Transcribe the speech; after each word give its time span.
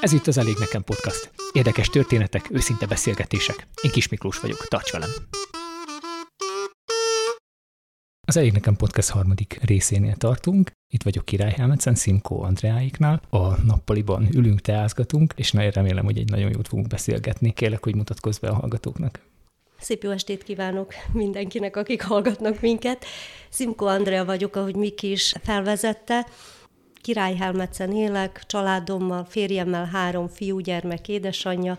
Ez 0.00 0.12
itt 0.12 0.26
az 0.26 0.38
Elég 0.38 0.56
Nekem 0.58 0.84
Podcast. 0.84 1.32
Érdekes 1.52 1.88
történetek, 1.88 2.50
őszinte 2.50 2.86
beszélgetések. 2.86 3.66
Én 3.82 3.90
Kis 3.90 4.08
Miklós 4.08 4.40
vagyok, 4.40 4.68
tarts 4.68 4.92
velem! 4.92 5.10
Az 8.26 8.36
Elég 8.36 8.52
Nekem 8.52 8.76
Podcast 8.76 9.10
harmadik 9.10 9.58
részénél 9.62 10.16
tartunk. 10.16 10.70
Itt 10.92 11.02
vagyok 11.02 11.24
Király 11.24 11.52
Helmetszen, 11.52 11.94
Szimkó 11.94 12.42
Andreáiknál. 12.42 13.22
A 13.30 13.62
nappaliban 13.62 14.28
ülünk, 14.32 14.60
teázgatunk, 14.60 15.32
és 15.36 15.52
nagyon 15.52 15.70
remélem, 15.70 16.04
hogy 16.04 16.18
egy 16.18 16.30
nagyon 16.30 16.50
jót 16.52 16.68
fogunk 16.68 16.88
beszélgetni. 16.88 17.52
Kérlek, 17.52 17.84
hogy 17.84 17.94
mutatkozz 17.94 18.38
be 18.38 18.48
a 18.48 18.54
hallgatóknak. 18.54 19.20
Szép 19.84 20.02
jó 20.02 20.10
estét 20.10 20.42
kívánok 20.42 20.94
mindenkinek, 21.12 21.76
akik 21.76 22.02
hallgatnak 22.02 22.60
minket. 22.60 23.04
Szimko 23.48 23.86
Andrea 23.86 24.24
vagyok, 24.24 24.56
ahogy 24.56 24.76
Miki 24.76 25.10
is 25.10 25.34
felvezette. 25.42 26.26
Királyhelmetszen 27.00 27.92
élek, 27.92 28.42
családommal, 28.46 29.24
férjemmel, 29.24 29.84
három 29.84 30.28
fiúgyermek, 30.28 31.08
édesanyja. 31.08 31.78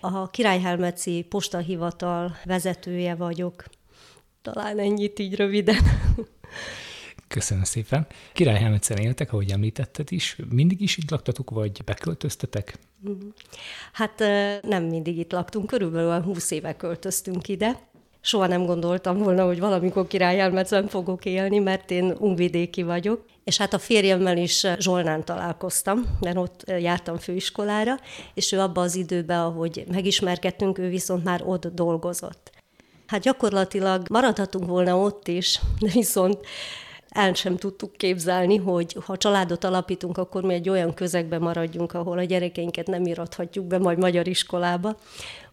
A 0.00 0.30
Királyhelmeci 0.30 1.26
postahivatal 1.28 2.36
vezetője 2.44 3.14
vagyok. 3.14 3.64
Talán 4.42 4.78
ennyit 4.78 5.18
így 5.18 5.34
röviden. 5.34 5.78
Köszönöm 7.28 7.64
szépen. 7.64 8.06
Királyhelmetszen 8.32 8.96
éltek, 8.96 9.32
ahogy 9.32 9.50
említetted 9.50 10.12
is. 10.12 10.36
Mindig 10.50 10.80
is 10.80 10.96
itt 10.96 11.10
laktatok, 11.10 11.50
vagy 11.50 11.84
beköltöztetek? 11.84 12.78
Hát 13.92 14.18
nem 14.62 14.84
mindig 14.84 15.18
itt 15.18 15.32
laktunk, 15.32 15.66
körülbelül 15.66 16.20
20 16.22 16.50
éve 16.50 16.76
költöztünk 16.76 17.48
ide. 17.48 17.78
Soha 18.20 18.46
nem 18.46 18.64
gondoltam 18.66 19.18
volna, 19.18 19.44
hogy 19.46 19.60
valamikor 19.60 20.06
Királyhelmetszen 20.06 20.88
fogok 20.88 21.24
élni, 21.24 21.58
mert 21.58 21.90
én 21.90 22.14
ungvidéki 22.18 22.82
vagyok. 22.82 23.24
És 23.44 23.58
hát 23.58 23.72
a 23.72 23.78
férjemmel 23.78 24.36
is 24.36 24.66
Zsolnán 24.78 25.24
találkoztam, 25.24 26.04
mert 26.20 26.36
ott 26.36 26.64
jártam 26.78 27.16
főiskolára, 27.16 27.94
és 28.34 28.52
ő 28.52 28.60
abban 28.60 28.84
az 28.84 28.94
időben, 28.94 29.40
ahogy 29.40 29.84
megismerkedtünk, 29.90 30.78
ő 30.78 30.88
viszont 30.88 31.24
már 31.24 31.42
ott 31.44 31.66
dolgozott. 31.66 32.52
Hát 33.06 33.22
gyakorlatilag 33.22 34.06
maradhatunk 34.08 34.66
volna 34.66 34.98
ott 34.98 35.28
is, 35.28 35.60
de 35.80 35.90
viszont 35.92 36.38
el 37.14 37.34
sem 37.34 37.56
tudtuk 37.56 37.92
képzelni, 37.92 38.56
hogy 38.56 38.96
ha 39.04 39.16
családot 39.16 39.64
alapítunk, 39.64 40.18
akkor 40.18 40.42
mi 40.42 40.54
egy 40.54 40.68
olyan 40.68 40.94
közegben 40.94 41.40
maradjunk, 41.40 41.92
ahol 41.92 42.18
a 42.18 42.24
gyerekeinket 42.24 42.86
nem 42.86 43.06
irathatjuk 43.06 43.66
be 43.66 43.78
majd 43.78 43.98
magyar 43.98 44.28
iskolába. 44.28 44.96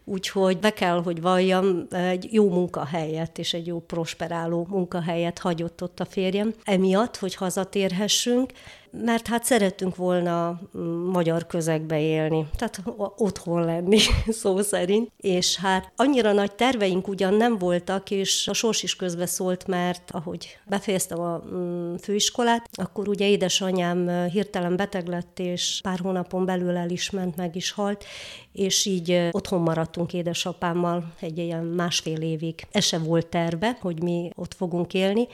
Úgyhogy 0.04 0.58
be 0.58 0.70
kell, 0.70 1.02
hogy 1.02 1.20
valljam, 1.20 1.86
egy 1.90 2.28
jó 2.30 2.50
munkahelyet 2.50 3.38
és 3.38 3.54
egy 3.54 3.66
jó 3.66 3.80
prosperáló 3.80 4.66
munkahelyet 4.70 5.38
hagyott 5.38 5.82
ott 5.82 6.00
a 6.00 6.04
férjem. 6.04 6.54
Emiatt, 6.64 7.16
hogy 7.16 7.34
hazatérhessünk, 7.34 8.52
mert 8.92 9.26
hát 9.26 9.44
szerettünk 9.44 9.96
volna 9.96 10.60
mm, 10.78 10.80
magyar 11.10 11.46
közegbe 11.46 12.00
élni, 12.00 12.46
tehát 12.56 12.82
otthon 13.16 13.64
lenni, 13.64 13.98
szó 14.40 14.60
szerint. 14.60 15.10
És 15.16 15.56
hát 15.56 15.92
annyira 15.96 16.32
nagy 16.32 16.52
terveink 16.52 17.08
ugyan 17.08 17.34
nem 17.34 17.58
voltak, 17.58 18.10
és 18.10 18.48
a 18.48 18.52
sors 18.52 18.82
is 18.82 18.96
közbe 18.96 19.26
szólt, 19.26 19.66
mert 19.66 20.10
ahogy 20.10 20.58
befejeztem 20.66 21.20
a 21.20 21.42
mm, 21.54 21.94
főiskolát, 21.94 22.68
akkor 22.72 23.08
ugye 23.08 23.28
édesanyám 23.28 24.28
hirtelen 24.28 24.76
beteg 24.76 25.06
lett, 25.06 25.38
és 25.38 25.80
pár 25.82 25.98
hónapon 25.98 26.44
belül 26.44 26.76
el 26.76 26.90
is 26.90 27.10
ment, 27.10 27.36
meg 27.36 27.56
is 27.56 27.70
halt, 27.70 28.04
és 28.52 28.86
így 28.86 29.28
otthon 29.30 29.60
maradtunk 29.60 30.12
édesapámmal 30.12 31.12
egy 31.20 31.38
ilyen 31.38 31.64
másfél 31.64 32.20
évig. 32.20 32.66
Ez 32.70 32.84
se 32.84 32.98
volt 32.98 33.26
terve, 33.26 33.78
hogy 33.80 34.02
mi 34.02 34.30
ott 34.34 34.54
fogunk 34.54 34.94
élni, 34.94 35.28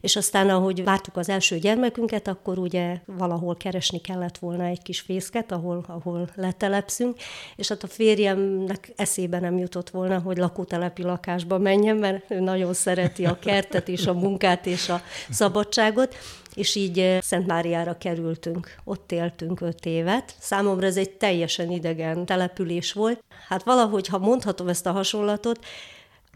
és 0.00 0.16
aztán, 0.16 0.50
ahogy 0.50 0.84
vártuk 0.84 1.16
az 1.16 1.28
első 1.28 1.58
gyermekünket, 1.58 2.28
akkor 2.28 2.58
ugye 2.58 3.00
valahol 3.06 3.56
keresni 3.56 4.00
kellett 4.00 4.38
volna 4.38 4.64
egy 4.64 4.82
kis 4.82 5.00
fészket, 5.00 5.52
ahol, 5.52 5.84
ahol 5.88 6.28
letelepszünk, 6.34 7.16
és 7.56 7.68
hát 7.68 7.82
a 7.82 7.86
férjemnek 7.86 8.92
eszébe 8.96 9.40
nem 9.40 9.58
jutott 9.58 9.90
volna, 9.90 10.18
hogy 10.18 10.36
lakótelepi 10.36 11.02
lakásba 11.02 11.58
menjen, 11.58 11.96
mert 11.96 12.30
ő 12.30 12.40
nagyon 12.40 12.74
szereti 12.74 13.24
a 13.24 13.38
kertet 13.38 13.88
és 13.88 14.06
a 14.06 14.12
munkát 14.12 14.66
és 14.66 14.88
a 14.88 15.00
szabadságot, 15.30 16.16
és 16.54 16.74
így 16.74 17.18
Szent 17.20 17.46
Máriára 17.46 17.98
kerültünk. 17.98 18.74
Ott 18.84 19.12
éltünk 19.12 19.60
öt 19.60 19.86
évet. 19.86 20.34
Számomra 20.38 20.86
ez 20.86 20.96
egy 20.96 21.10
teljesen 21.10 21.70
idegen 21.70 22.26
település 22.26 22.92
volt. 22.92 23.24
Hát 23.48 23.62
valahogy, 23.62 24.06
ha 24.06 24.18
mondhatom 24.18 24.68
ezt 24.68 24.86
a 24.86 24.92
hasonlatot, 24.92 25.58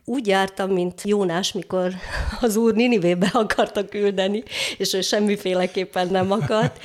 úgy 0.05 0.27
jártam, 0.27 0.71
mint 0.71 1.03
Jónás, 1.05 1.53
mikor 1.53 1.93
az 2.41 2.57
úr 2.57 2.75
Ninivébe 2.75 3.31
akarta 3.33 3.85
küldeni, 3.85 4.43
és 4.79 4.93
ő 4.93 5.01
semmiféleképpen 5.01 6.09
nem 6.09 6.31
akart. 6.31 6.81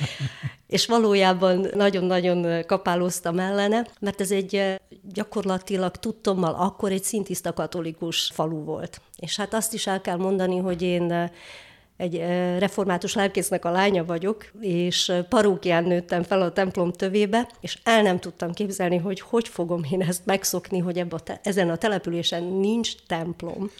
És 0.66 0.86
valójában 0.86 1.70
nagyon-nagyon 1.74 2.64
kapálóztam 2.66 3.38
ellene, 3.38 3.86
mert 4.00 4.20
ez 4.20 4.30
egy 4.30 4.80
gyakorlatilag 5.12 5.96
tudtommal 5.96 6.54
akkor 6.54 6.92
egy 6.92 7.04
szintiszta 7.04 7.52
katolikus 7.52 8.30
falu 8.34 8.64
volt. 8.64 9.00
És 9.16 9.36
hát 9.36 9.54
azt 9.54 9.74
is 9.74 9.86
el 9.86 10.00
kell 10.00 10.16
mondani, 10.16 10.58
hogy 10.58 10.82
én 10.82 11.30
egy 11.96 12.18
református 12.58 13.14
lelkésznek 13.14 13.64
a 13.64 13.70
lánya 13.70 14.04
vagyok, 14.04 14.50
és 14.60 15.12
parókián 15.28 15.84
nőttem 15.84 16.22
fel 16.22 16.42
a 16.42 16.52
templom 16.52 16.92
tövébe, 16.92 17.48
és 17.60 17.78
el 17.82 18.02
nem 18.02 18.18
tudtam 18.18 18.52
képzelni, 18.52 18.96
hogy 18.96 19.20
hogy 19.20 19.48
fogom 19.48 19.82
én 19.90 20.02
ezt 20.02 20.26
megszokni, 20.26 20.78
hogy 20.78 20.98
ebbe 20.98 21.16
a 21.16 21.20
te- 21.20 21.40
ezen 21.42 21.70
a 21.70 21.76
településen 21.76 22.42
nincs 22.42 22.92
templom. 23.06 23.70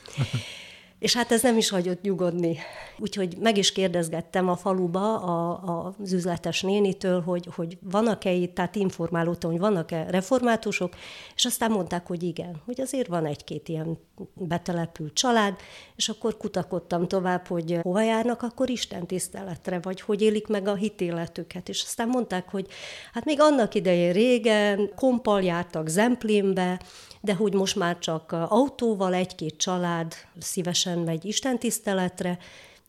És 0.98 1.16
hát 1.16 1.32
ez 1.32 1.42
nem 1.42 1.56
is 1.56 1.68
hagyott 1.68 2.00
nyugodni. 2.02 2.58
Úgyhogy 2.98 3.36
meg 3.40 3.56
is 3.56 3.72
kérdezgettem 3.72 4.48
a 4.48 4.56
faluba 4.56 5.18
a, 5.18 5.50
a, 5.50 5.94
az 6.02 6.12
üzletes 6.12 6.62
nénitől, 6.62 7.20
hogy, 7.20 7.48
hogy 7.54 7.78
vannak-e 7.80 8.32
itt, 8.32 8.54
tehát 8.54 8.76
informálódtam, 8.76 9.50
hogy 9.50 9.60
vannak-e 9.60 10.10
reformátusok, 10.10 10.94
és 11.34 11.44
aztán 11.44 11.70
mondták, 11.70 12.06
hogy 12.06 12.22
igen, 12.22 12.62
hogy 12.64 12.80
azért 12.80 13.06
van 13.06 13.26
egy-két 13.26 13.68
ilyen 13.68 13.98
betelepült 14.34 15.14
család, 15.14 15.54
és 15.96 16.08
akkor 16.08 16.36
kutakodtam 16.36 17.08
tovább, 17.08 17.46
hogy 17.46 17.78
hova 17.82 18.02
járnak 18.02 18.42
akkor 18.42 18.70
Isten 18.70 19.06
tiszteletre, 19.06 19.80
vagy 19.82 20.00
hogy 20.00 20.22
élik 20.22 20.46
meg 20.46 20.68
a 20.68 20.74
hitéletüket. 20.74 21.68
És 21.68 21.82
aztán 21.82 22.08
mondták, 22.08 22.48
hogy 22.50 22.66
hát 23.12 23.24
még 23.24 23.40
annak 23.40 23.74
idején 23.74 24.12
régen 24.12 24.90
kompal 24.94 25.42
jártak 25.42 25.88
Zemplénbe, 25.88 26.80
de 27.26 27.34
hogy 27.34 27.54
most 27.54 27.76
már 27.76 27.98
csak 27.98 28.32
autóval 28.48 29.14
egy-két 29.14 29.56
család 29.56 30.14
szívesen 30.40 30.98
megy 30.98 31.24
istentiszteletre, 31.24 32.38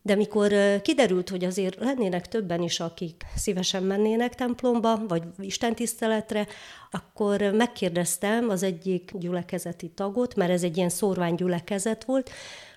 de 0.02 0.16
mikor 0.16 0.52
kiderült, 0.82 1.30
hogy 1.30 1.44
azért 1.44 1.80
lennének 1.80 2.28
többen 2.28 2.62
is, 2.62 2.80
akik 2.80 3.26
szívesen 3.36 3.84
mennének 3.84 4.36
templomba, 4.36 5.02
vagy 5.08 5.24
istentiszteletre, 5.40 6.48
akkor 6.92 7.42
megkérdeztem 7.42 8.50
az 8.50 8.64
egyik 8.64 9.12
gyülekezeti 9.14 9.90
tagot, 9.90 10.36
mert 10.36 10.52
ez 10.52 10.64
egy 10.64 10.78
ilyen 10.78 10.90
szórványgyülekezet 10.90 12.04
volt, 12.04 12.30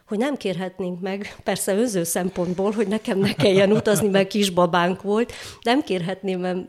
hogy 0.08 0.18
nem 0.18 0.36
kérhetnénk 0.36 1.00
meg, 1.00 1.36
persze 1.44 1.74
önző 1.74 2.02
szempontból, 2.02 2.70
hogy 2.70 2.88
nekem 2.88 3.18
ne 3.18 3.34
kelljen 3.34 3.72
utazni, 3.72 4.08
mert 4.08 4.28
kisbabánk 4.28 5.02
volt, 5.02 5.32
nem 5.62 5.82
kérhetném 5.82 6.68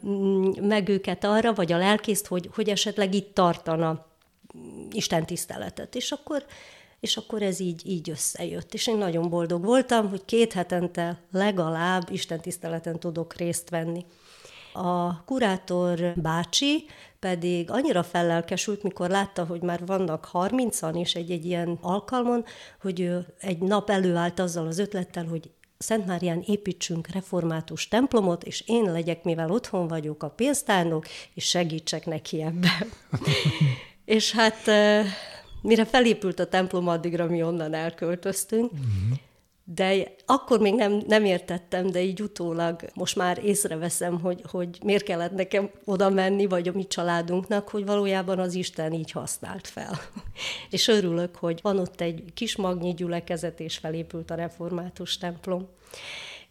meg 0.62 0.90
őket 0.90 1.24
arra, 1.24 1.54
vagy 1.54 1.72
a 1.72 1.78
lelkészt, 1.78 2.28
hogy, 2.28 2.50
hogy 2.54 2.70
esetleg 2.70 3.14
itt 3.14 3.34
tartana 3.34 4.11
Isten 4.92 5.26
tiszteletet. 5.26 5.96
És 5.96 6.12
akkor, 6.12 6.46
és 7.00 7.18
akkor 7.18 7.42
ez 7.42 7.60
így, 7.60 7.82
így 7.86 8.10
összejött. 8.10 8.74
És 8.74 8.88
én 8.88 8.98
nagyon 8.98 9.30
boldog 9.30 9.66
voltam, 9.66 10.10
hogy 10.10 10.26
két 10.26 10.54
hetente 10.54 11.22
legalább 11.32 12.10
Isten 12.12 12.42
tiszteleten 12.42 13.00
tudok 13.00 13.36
részt 13.36 13.70
venni. 13.70 14.06
A 14.74 15.24
kurátor 15.24 16.14
bácsi 16.16 16.86
pedig 17.20 17.72
annyira 17.72 18.04
fellelkesült, 18.04 18.84
mikor 18.84 19.10
látta, 19.10 19.46
hogy 19.46 19.62
már 19.62 19.86
vannak 19.86 20.30
30-an 20.34 20.96
is 21.00 21.16
egy-egy 21.16 21.46
ilyen 21.46 21.78
alkalmon, 21.82 22.46
hogy 22.82 23.00
ő 23.00 23.26
egy 23.40 23.58
nap 23.58 23.90
előállt 23.90 24.40
azzal 24.40 24.68
az 24.68 24.80
ötlettel, 24.80 25.26
hogy 25.26 25.50
Szent 25.78 26.06
Márián 26.06 26.44
építsünk 26.48 27.08
református 27.08 27.88
templomot, 27.88 28.44
és 28.44 28.64
én 28.66 28.92
legyek, 28.92 29.24
mivel 29.24 29.52
otthon 29.52 29.88
vagyok 29.88 30.24
a 30.24 30.30
pénztárnok, 30.30 31.06
és 31.34 31.46
segítsek 31.46 32.06
neki 32.06 32.42
ebben. 32.42 32.92
És 34.06 34.32
hát 34.32 34.70
mire 35.62 35.86
felépült 35.86 36.40
a 36.40 36.46
templom, 36.46 36.88
addigra 36.88 37.26
mi 37.26 37.44
onnan 37.44 37.74
elköltöztünk, 37.74 38.72
uh-huh. 38.72 39.18
de 39.64 40.16
akkor 40.26 40.60
még 40.60 40.74
nem, 40.74 41.02
nem 41.08 41.26
értettem, 41.26 41.88
de 41.88 42.02
így 42.02 42.22
utólag 42.22 42.82
most 42.94 43.16
már 43.16 43.46
észreveszem, 43.46 44.20
hogy, 44.20 44.42
hogy 44.52 44.80
miért 44.84 45.04
kellett 45.04 45.32
nekem 45.32 45.70
oda 45.86 46.10
menni, 46.10 46.46
vagy 46.46 46.68
a 46.68 46.72
mi 46.74 46.88
családunknak, 46.88 47.70
hogy 47.70 47.86
valójában 47.86 48.40
az 48.40 48.54
Isten 48.54 48.94
így 48.94 49.12
használt 49.12 49.68
fel. 49.68 50.00
és 50.70 50.88
örülök, 50.88 51.36
hogy 51.36 51.60
van 51.62 51.80
ott 51.80 52.02
egy 52.02 52.24
kis 52.34 52.56
magnyi 52.56 52.94
gyülekezet, 52.94 53.60
és 53.60 53.78
felépült 53.78 54.32
a 54.32 54.36
református 54.36 55.18
templom. 55.18 55.68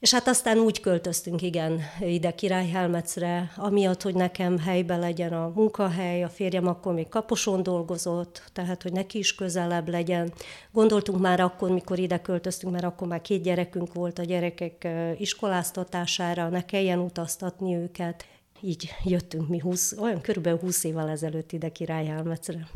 És 0.00 0.12
hát 0.12 0.28
aztán 0.28 0.58
úgy 0.58 0.80
költöztünk, 0.80 1.42
igen, 1.42 1.80
ide 2.00 2.34
Királyhelmecre, 2.34 3.52
amiatt, 3.56 4.02
hogy 4.02 4.14
nekem 4.14 4.58
helyben 4.58 4.98
legyen 4.98 5.32
a 5.32 5.52
munkahely, 5.54 6.22
a 6.22 6.28
férjem 6.28 6.66
akkor 6.66 6.94
még 6.94 7.08
kaposon 7.08 7.62
dolgozott, 7.62 8.42
tehát, 8.52 8.82
hogy 8.82 8.92
neki 8.92 9.18
is 9.18 9.34
közelebb 9.34 9.88
legyen. 9.88 10.32
Gondoltunk 10.72 11.20
már 11.20 11.40
akkor, 11.40 11.70
mikor 11.70 11.98
ide 11.98 12.20
költöztünk, 12.20 12.72
mert 12.72 12.84
akkor 12.84 13.08
már 13.08 13.20
két 13.20 13.42
gyerekünk 13.42 13.92
volt 13.92 14.18
a 14.18 14.24
gyerekek 14.24 14.88
iskoláztatására, 15.18 16.48
ne 16.48 16.64
kelljen 16.64 16.98
utaztatni 16.98 17.74
őket. 17.74 18.26
Így 18.60 18.90
jöttünk 19.04 19.48
mi 19.48 19.58
20, 19.58 19.92
olyan 19.92 20.20
körülbelül 20.20 20.58
20 20.58 20.84
évvel 20.84 21.08
ezelőtt 21.08 21.52
ide 21.52 21.68
Királyhelmecre. 21.68 22.68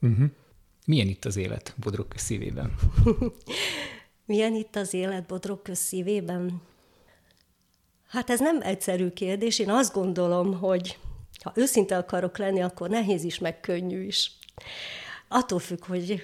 Uh-huh. 0.00 0.26
Milyen 0.86 1.08
itt 1.08 1.24
az 1.24 1.36
élet 1.36 1.74
Bodrog 1.76 2.06
szívében? 2.16 2.74
Milyen 4.30 4.54
itt 4.54 4.76
az 4.76 4.94
élet 4.94 5.26
Bodrog 5.26 5.60
szívében? 5.72 6.62
Hát 8.08 8.30
ez 8.30 8.40
nem 8.40 8.60
egyszerű 8.62 9.08
kérdés. 9.08 9.58
Én 9.58 9.70
azt 9.70 9.92
gondolom, 9.92 10.58
hogy 10.58 10.98
ha 11.42 11.52
őszinte 11.54 11.96
akarok 11.96 12.38
lenni, 12.38 12.62
akkor 12.62 12.88
nehéz 12.88 13.24
is, 13.24 13.38
meg 13.38 13.60
könnyű 13.60 14.02
is. 14.02 14.32
Attól 15.28 15.58
függ, 15.58 15.84
hogy 15.84 16.22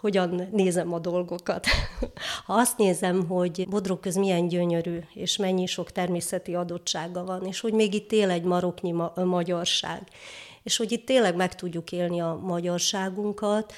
hogyan 0.00 0.48
nézem 0.52 0.92
a 0.92 0.98
dolgokat. 0.98 1.66
Ha 2.46 2.54
azt 2.54 2.78
nézem, 2.78 3.26
hogy 3.26 3.68
Bodrog 3.68 4.00
köz 4.00 4.16
milyen 4.16 4.48
gyönyörű, 4.48 4.98
és 5.14 5.36
mennyi 5.36 5.66
sok 5.66 5.92
természeti 5.92 6.54
adottsága 6.54 7.24
van, 7.24 7.44
és 7.44 7.60
hogy 7.60 7.72
még 7.72 7.94
itt 7.94 8.12
él 8.12 8.30
egy 8.30 8.44
maroknyi 8.44 8.92
ma- 8.92 9.12
magyarság, 9.24 10.08
és 10.62 10.76
hogy 10.76 10.92
itt 10.92 11.06
tényleg 11.06 11.36
meg 11.36 11.54
tudjuk 11.54 11.92
élni 11.92 12.20
a 12.20 12.38
magyarságunkat, 12.42 13.72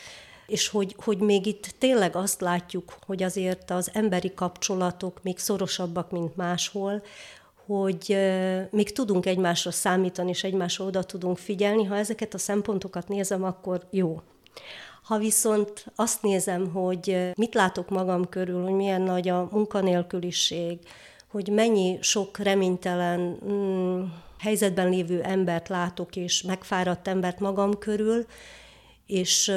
és 0.50 0.69
hogy, 0.69 0.97
hogy 0.99 1.19
még 1.19 1.47
itt 1.47 1.75
tényleg 1.79 2.17
azt 2.17 2.41
látjuk, 2.41 2.97
hogy 3.06 3.23
azért 3.23 3.70
az 3.70 3.91
emberi 3.93 4.35
kapcsolatok 4.35 5.23
még 5.23 5.38
szorosabbak, 5.38 6.11
mint 6.11 6.37
máshol, 6.37 7.02
hogy 7.67 8.17
még 8.70 8.93
tudunk 8.93 9.26
egymásra 9.26 9.70
számítani, 9.70 10.31
és 10.31 10.44
egymásra 10.44 10.85
oda 10.85 11.02
tudunk 11.02 11.38
figyelni. 11.38 11.85
Ha 11.85 11.97
ezeket 11.97 12.35
a 12.35 12.38
szempontokat 12.38 13.08
nézem, 13.08 13.44
akkor 13.44 13.87
jó. 13.91 14.20
Ha 15.02 15.19
viszont 15.19 15.87
azt 15.94 16.23
nézem, 16.23 16.70
hogy 16.73 17.32
mit 17.35 17.55
látok 17.55 17.88
magam 17.88 18.29
körül, 18.29 18.62
hogy 18.62 18.73
milyen 18.73 19.03
nagy 19.03 19.29
a 19.29 19.49
munkanélküliség, 19.50 20.79
hogy 21.31 21.49
mennyi 21.49 21.99
sok 22.00 22.38
reménytelen 22.38 23.38
mm, 23.50 24.03
helyzetben 24.38 24.88
lévő 24.88 25.23
embert 25.23 25.69
látok, 25.69 26.17
és 26.17 26.43
megfáradt 26.43 27.08
embert 27.08 27.38
magam 27.38 27.79
körül, 27.79 28.26
és 29.11 29.53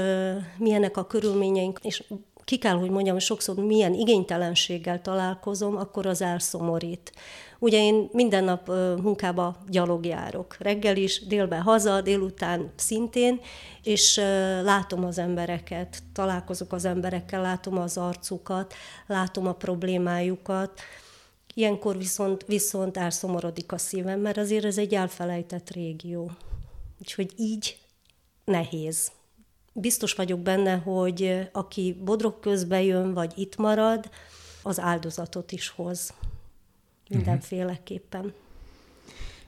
milyenek 0.58 0.98
a 0.98 1.08
körülményeink, 1.08 1.80
és 1.84 2.04
ki 2.44 2.58
kell, 2.58 2.76
hogy 2.76 2.90
mondjam, 2.90 3.16
hogy 3.16 3.24
sokszor 3.24 3.56
milyen 3.56 3.94
igénytelenséggel 3.94 5.02
találkozom, 5.02 5.76
akkor 5.76 6.06
az 6.06 6.22
elszomorít. 6.22 7.12
Ugye 7.60 7.78
én 7.78 8.10
minden 8.12 8.44
nap 8.44 8.68
munkába 9.02 9.56
gyalogjárok. 9.70 10.56
Reggel 10.60 10.96
is, 10.96 11.26
délben 11.26 11.62
haza, 11.62 12.02
délután 12.02 12.72
szintén, 12.76 13.40
és 13.84 14.16
látom 14.64 15.06
az 15.06 15.18
embereket, 15.18 16.04
találkozok 16.14 16.74
az 16.74 16.86
emberekkel, 16.86 17.42
látom 17.42 17.78
az 17.78 17.98
arcukat, 17.98 18.74
látom 19.08 19.48
a 19.48 19.54
problémájukat. 19.54 20.80
Ilyenkor 21.54 21.98
viszont, 21.98 22.46
viszont 22.48 22.98
elszomorodik 22.98 23.72
a 23.72 23.78
szívem, 23.78 24.20
mert 24.20 24.38
azért 24.38 24.66
ez 24.66 24.78
egy 24.78 24.94
elfelejtett 24.94 25.70
régió. 25.70 26.32
Úgyhogy 27.00 27.32
így 27.38 27.78
nehéz 28.46 29.12
biztos 29.74 30.14
vagyok 30.14 30.40
benne, 30.40 30.76
hogy 30.76 31.50
aki 31.52 31.98
bodrog 32.04 32.40
közbe 32.40 32.82
jön, 32.82 33.14
vagy 33.14 33.34
itt 33.36 33.56
marad, 33.56 34.10
az 34.62 34.80
áldozatot 34.80 35.52
is 35.52 35.70
hoz. 35.70 36.14
Mindenféleképpen. 37.10 38.34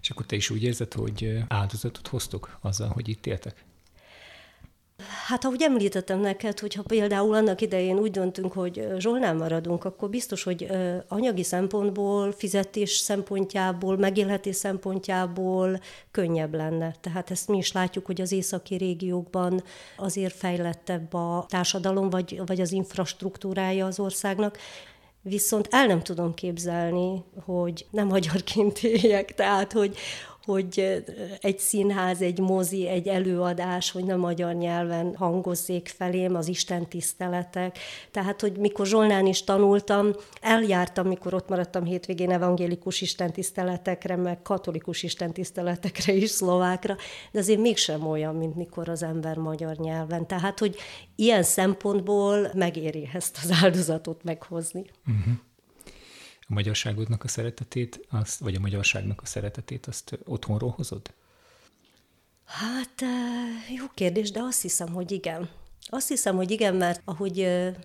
És 0.01 0.10
akkor 0.10 0.25
te 0.25 0.36
is 0.36 0.50
úgy 0.50 0.63
érzed, 0.63 0.94
hogy 0.94 1.38
áldozatot 1.48 2.07
hoztok 2.07 2.57
azzal, 2.62 2.88
hogy 2.88 3.07
itt 3.07 3.25
éltek? 3.25 3.63
Hát 5.27 5.45
ahogy 5.45 5.62
említettem 5.62 6.19
neked, 6.19 6.60
hogyha 6.60 6.83
például 6.83 7.33
annak 7.33 7.62
idején 7.62 7.98
úgy 7.98 8.12
döntünk, 8.12 8.54
hogy 8.54 8.88
Zsolnán 8.98 9.36
maradunk, 9.36 9.86
akkor 9.86 10.10
biztos, 10.10 10.44
hogy 10.44 10.68
anyagi 11.07 11.44
szempontból, 11.44 12.31
fizetés 12.31 12.92
szempontjából, 12.92 13.98
megélhetés 13.98 14.56
szempontjából 14.56 15.80
könnyebb 16.12 16.54
lenne. 16.54 16.95
Tehát 17.01 17.31
ezt 17.31 17.48
mi 17.48 17.57
is 17.57 17.72
látjuk, 17.72 18.06
hogy 18.06 18.22
az 18.22 18.31
északi 18.31 18.75
régiókban 18.75 19.63
azért 19.98 20.36
fejlettebb 20.36 21.13
a 21.13 21.45
társadalom, 21.50 22.10
vagy, 22.10 22.42
vagy 22.45 22.62
az 22.62 22.72
infrastruktúrája 22.72 23.86
az 23.86 24.00
országnak, 24.00 24.57
Viszont 25.27 25.68
el 25.72 25.86
nem 25.86 26.01
tudom 26.01 26.33
képzelni, 26.33 27.24
hogy 27.45 27.86
nem 27.89 28.07
magyarként 28.07 28.83
éljek, 28.83 29.33
tehát 29.33 29.72
hogy, 29.72 29.98
hogy 30.45 31.03
egy 31.39 31.59
színház, 31.59 32.21
egy 32.21 32.39
mozi, 32.39 32.88
egy 32.88 33.07
előadás, 33.07 33.92
hogy 33.92 34.03
nem 34.03 34.19
magyar 34.19 34.53
nyelven 34.53 35.15
hangozzék 35.15 35.88
felém 35.88 36.36
az 36.36 36.47
Isten 36.47 36.88
tiszteletek. 36.88 37.77
Tehát, 38.12 38.42
hogy 38.42 38.57
mikor 38.57 38.86
Zsolnán 38.86 39.25
is 39.25 39.44
tanultam, 39.44 40.12
eljártam, 40.42 41.07
mikor 41.07 41.33
ott 41.33 41.50
maradtam 41.50 41.83
hétvégén 41.83 42.31
evangélikus 42.31 43.01
istentiszteletekre, 43.01 44.15
meg 44.15 44.42
katolikus 44.42 45.03
istentiszteletekre 45.03 46.13
is, 46.13 46.30
szlovákra, 46.30 46.95
de 47.31 47.39
azért 47.39 47.59
mégsem 47.59 48.07
olyan, 48.07 48.36
mint 48.36 48.56
mikor 48.56 48.89
az 48.89 49.03
ember 49.03 49.38
magyar 49.38 49.75
nyelven. 49.75 50.27
Tehát, 50.27 50.59
hogy 50.59 50.75
ilyen 51.15 51.44
szempontból 51.44 52.50
megéri 52.53 53.09
ezt 53.13 53.39
az 53.44 53.51
áldozatot 53.62 54.24
meghozni. 54.24 54.83
Uh-huh 55.07 55.33
magyarságodnak 56.56 57.24
a 57.24 57.28
szeretetét, 57.28 58.07
azt, 58.10 58.40
vagy 58.40 58.56
a 58.56 58.60
magyarságnak 58.60 59.22
a 59.22 59.25
szeretetét, 59.25 59.86
azt 59.86 60.19
otthonról 60.25 60.69
hozod? 60.69 61.13
Hát 62.46 63.02
jó 63.78 63.86
kérdés, 63.94 64.31
de 64.31 64.40
azt 64.42 64.62
hiszem, 64.62 64.88
hogy 64.94 65.12
igen. 65.12 65.50
Azt 65.88 66.07
hiszem, 66.07 66.36
hogy 66.36 66.52
igen, 66.52 66.75
mert 66.75 67.02
ahogy 67.06 67.38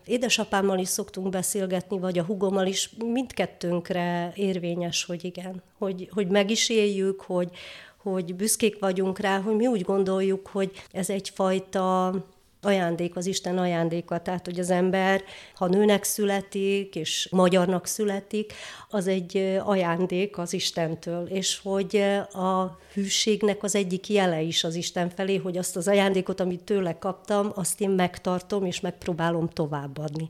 édesapámmal 0.05 0.79
is 0.79 0.89
szoktunk 0.89 1.29
beszélgetni, 1.29 1.99
vagy 1.99 2.19
a 2.19 2.25
hugommal 2.25 2.67
is, 2.67 2.91
mindkettőnkre 2.99 4.33
érvényes, 4.35 5.05
hogy 5.05 5.25
igen. 5.25 5.63
Hogy, 5.79 6.09
hogy 6.13 6.29
meg 6.29 6.51
is 6.51 6.69
éljük, 6.69 7.21
hogy, 7.21 7.51
hogy 7.97 8.35
büszkék 8.35 8.79
vagyunk 8.79 9.19
rá, 9.19 9.41
hogy 9.41 9.57
mi 9.57 9.67
úgy 9.67 9.83
gondoljuk, 9.83 10.47
hogy 10.47 10.83
ez 10.93 11.11
egyfajta 11.11 12.15
ajándék, 12.63 13.17
az 13.17 13.27
Isten 13.27 13.59
ajándéka. 13.59 14.21
Tehát, 14.21 14.45
hogy 14.45 14.61
az 14.61 14.71
ember, 14.71 15.23
ha 15.55 15.67
nőnek 15.67 16.05
születik, 16.05 16.95
és 16.95 17.29
magyarnak 17.31 17.87
születik, 17.87 18.53
az 18.89 19.07
egy 19.07 19.59
ajándék 19.65 20.39
az 20.39 20.53
Istentől, 20.53 21.27
és 21.27 21.61
hogy 21.63 21.97
a 22.33 22.79
hűségnek 22.93 23.63
az 23.63 23.75
egyik 23.75 24.09
jele 24.09 24.41
is 24.41 24.65
az 24.65 24.75
Isten 24.75 25.11
felé, 25.11 25.37
hogy 25.37 25.57
azt 25.57 25.77
az 25.77 25.89
ajándékot, 25.89 26.41
amit 26.41 26.63
tőle 26.63 26.99
kaptam, 26.99 27.53
azt 27.55 27.81
én 27.81 27.91
megtartom, 27.91 28.65
és 28.65 28.81
megpróbálom 28.81 29.49
továbbadni. 29.49 30.29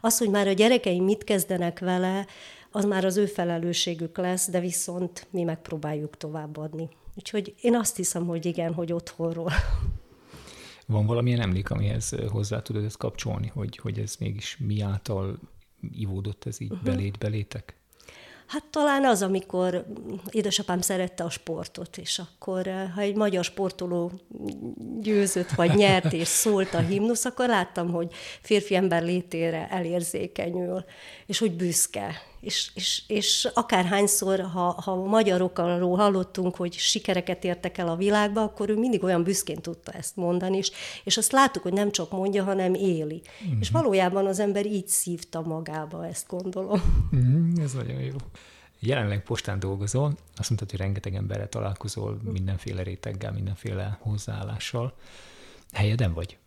Az, 0.00 0.18
hogy 0.18 0.30
már 0.30 0.48
a 0.48 0.52
gyerekeim 0.52 1.04
mit 1.04 1.24
kezdenek 1.24 1.78
vele, 1.78 2.26
az 2.70 2.84
már 2.84 3.04
az 3.04 3.16
ő 3.16 3.26
felelősségük 3.26 4.18
lesz, 4.18 4.50
de 4.50 4.60
viszont 4.60 5.26
mi 5.30 5.42
megpróbáljuk 5.42 6.16
továbbadni. 6.16 6.88
Úgyhogy 7.14 7.54
én 7.60 7.76
azt 7.76 7.96
hiszem, 7.96 8.26
hogy 8.26 8.46
igen, 8.46 8.74
hogy 8.74 8.92
otthonról. 8.92 9.52
Van 10.86 11.06
valamilyen 11.06 11.40
emlék, 11.40 11.70
amihez 11.70 12.14
hozzá 12.28 12.62
tudod 12.62 12.84
ezt 12.84 12.96
kapcsolni, 12.96 13.46
hogy, 13.54 13.76
hogy 13.76 13.98
ez 13.98 14.16
mégis 14.18 14.56
mi 14.60 14.80
által 14.80 15.38
ivódott 15.92 16.44
ez 16.44 16.60
így 16.60 16.70
uh-huh. 16.70 16.86
belét, 16.86 17.18
belétek? 17.18 17.76
Hát 18.46 18.64
talán 18.70 19.04
az, 19.04 19.22
amikor 19.22 19.86
édesapám 20.30 20.80
szerette 20.80 21.24
a 21.24 21.30
sportot, 21.30 21.96
és 21.96 22.18
akkor, 22.18 22.66
ha 22.94 23.00
egy 23.00 23.16
magyar 23.16 23.44
sportoló 23.44 24.12
győzött, 25.00 25.50
vagy 25.50 25.74
nyert, 25.74 26.12
és 26.12 26.28
szólt 26.28 26.74
a 26.74 26.78
himnusz, 26.78 27.24
akkor 27.24 27.48
láttam, 27.48 27.90
hogy 27.90 28.12
férfi 28.40 28.74
ember 28.74 29.02
létére 29.02 29.68
elérzékenyül, 29.68 30.84
és 31.26 31.38
hogy 31.38 31.52
büszke. 31.52 32.22
És, 32.46 32.70
és, 32.74 33.02
és 33.06 33.48
akárhányszor, 33.54 34.40
ha, 34.40 34.80
ha 34.84 34.94
magyarokról 34.94 35.96
hallottunk, 35.96 36.56
hogy 36.56 36.72
sikereket 36.72 37.44
értek 37.44 37.78
el 37.78 37.88
a 37.88 37.96
világba, 37.96 38.42
akkor 38.42 38.68
ő 38.68 38.76
mindig 38.78 39.02
olyan 39.02 39.22
büszkén 39.22 39.56
tudta 39.56 39.92
ezt 39.92 40.16
mondani, 40.16 40.56
és, 40.56 40.70
és 41.04 41.16
azt 41.16 41.32
láttuk, 41.32 41.62
hogy 41.62 41.72
nem 41.72 41.90
csak 41.90 42.10
mondja, 42.10 42.44
hanem 42.44 42.74
éli. 42.74 43.22
Mm-hmm. 43.46 43.60
És 43.60 43.70
valójában 43.70 44.26
az 44.26 44.38
ember 44.38 44.66
így 44.66 44.88
szívta 44.88 45.40
magába, 45.40 46.06
ezt 46.06 46.28
gondolom. 46.28 47.08
Mm, 47.16 47.52
ez 47.60 47.72
nagyon 47.72 48.00
jó. 48.00 48.16
Jelenleg 48.78 49.22
postán 49.22 49.58
dolgozol, 49.58 50.16
azt 50.36 50.48
mondtad, 50.48 50.70
hogy 50.70 50.80
rengeteg 50.80 51.14
emberrel 51.14 51.48
találkozol, 51.48 52.20
mindenféle 52.22 52.82
réteggel, 52.82 53.32
mindenféle 53.32 53.98
hozzáállással. 54.00 54.94
Helyeden 55.72 56.12
vagy? 56.12 56.38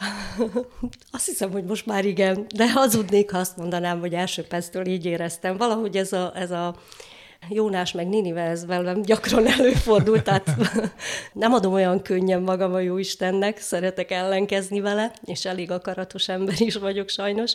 Azt 1.10 1.26
hiszem, 1.26 1.50
hogy 1.50 1.64
most 1.64 1.86
már 1.86 2.04
igen, 2.04 2.46
de 2.54 2.70
hazudnék, 2.72 3.30
ha 3.30 3.38
azt 3.38 3.56
mondanám, 3.56 4.00
hogy 4.00 4.14
első 4.14 4.42
perctől 4.42 4.86
így 4.86 5.04
éreztem. 5.04 5.56
Valahogy 5.56 5.96
ez 5.96 6.12
a, 6.12 6.32
ez 6.34 6.50
a 6.50 6.76
Jónás 7.48 7.92
meg 7.92 8.08
Ninive, 8.08 8.42
ez 8.42 8.66
velem 8.66 9.02
gyakran 9.02 9.46
előfordult, 9.46 10.24
tehát 10.24 10.50
nem 11.32 11.52
adom 11.52 11.72
olyan 11.72 12.02
könnyen 12.02 12.42
magam 12.42 12.74
a 12.74 12.80
jó 12.80 12.98
Istennek, 12.98 13.58
szeretek 13.58 14.10
ellenkezni 14.10 14.80
vele, 14.80 15.12
és 15.24 15.44
elég 15.44 15.70
akaratos 15.70 16.28
ember 16.28 16.54
is 16.58 16.74
vagyok 16.74 17.08
sajnos. 17.08 17.54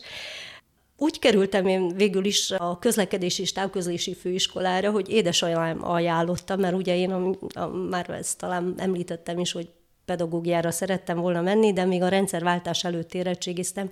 úgy 0.97 1.19
kerültem 1.19 1.67
én 1.67 1.87
végül 1.87 2.25
is 2.25 2.51
a 2.51 2.79
közlekedési 2.79 3.41
és 3.41 3.51
távközlési 3.51 4.15
főiskolára, 4.15 4.91
hogy 4.91 5.09
édesanyám 5.09 5.87
ajánlotta, 5.87 6.55
mert 6.55 6.75
ugye 6.75 6.95
én 6.97 7.11
a, 7.11 7.35
a, 7.59 7.67
már 7.67 8.09
ezt 8.09 8.37
talán 8.37 8.73
említettem 8.77 9.39
is, 9.39 9.51
hogy 9.51 9.69
pedagógiára 10.05 10.71
szerettem 10.71 11.17
volna 11.17 11.41
menni, 11.41 11.73
de 11.73 11.85
még 11.85 12.01
a 12.01 12.07
rendszerváltás 12.07 12.83
előtt 12.83 13.13
érettségiztem, 13.13 13.89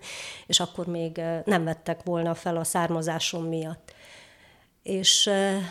és 0.47 0.59
akkor 0.59 0.85
még 0.85 1.21
nem 1.45 1.63
vettek 1.63 2.03
volna 2.03 2.33
fel 2.33 2.57
a 2.57 2.63
származásom 2.63 3.45
miatt. 3.45 3.93
És 4.83 5.27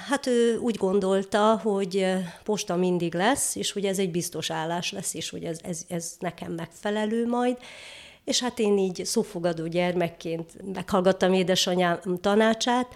hát 0.08 0.26
ő 0.26 0.56
úgy 0.56 0.76
gondolta, 0.76 1.60
hogy 1.62 2.06
posta 2.44 2.76
mindig 2.76 3.14
lesz, 3.14 3.56
és 3.56 3.72
hogy 3.72 3.84
ez 3.84 3.98
egy 3.98 4.10
biztos 4.10 4.50
állás 4.50 4.92
lesz, 4.92 5.14
és 5.14 5.30
hogy 5.30 5.44
ez, 5.44 5.58
ez, 5.62 5.84
ez 5.88 6.14
nekem 6.18 6.52
megfelelő 6.52 7.26
majd, 7.26 7.56
és 8.24 8.40
hát 8.40 8.58
én 8.58 8.78
így 8.78 9.04
szófogadó 9.04 9.66
gyermekként 9.66 10.72
meghallgattam 10.74 11.32
édesanyám 11.32 12.00
tanácsát, 12.20 12.88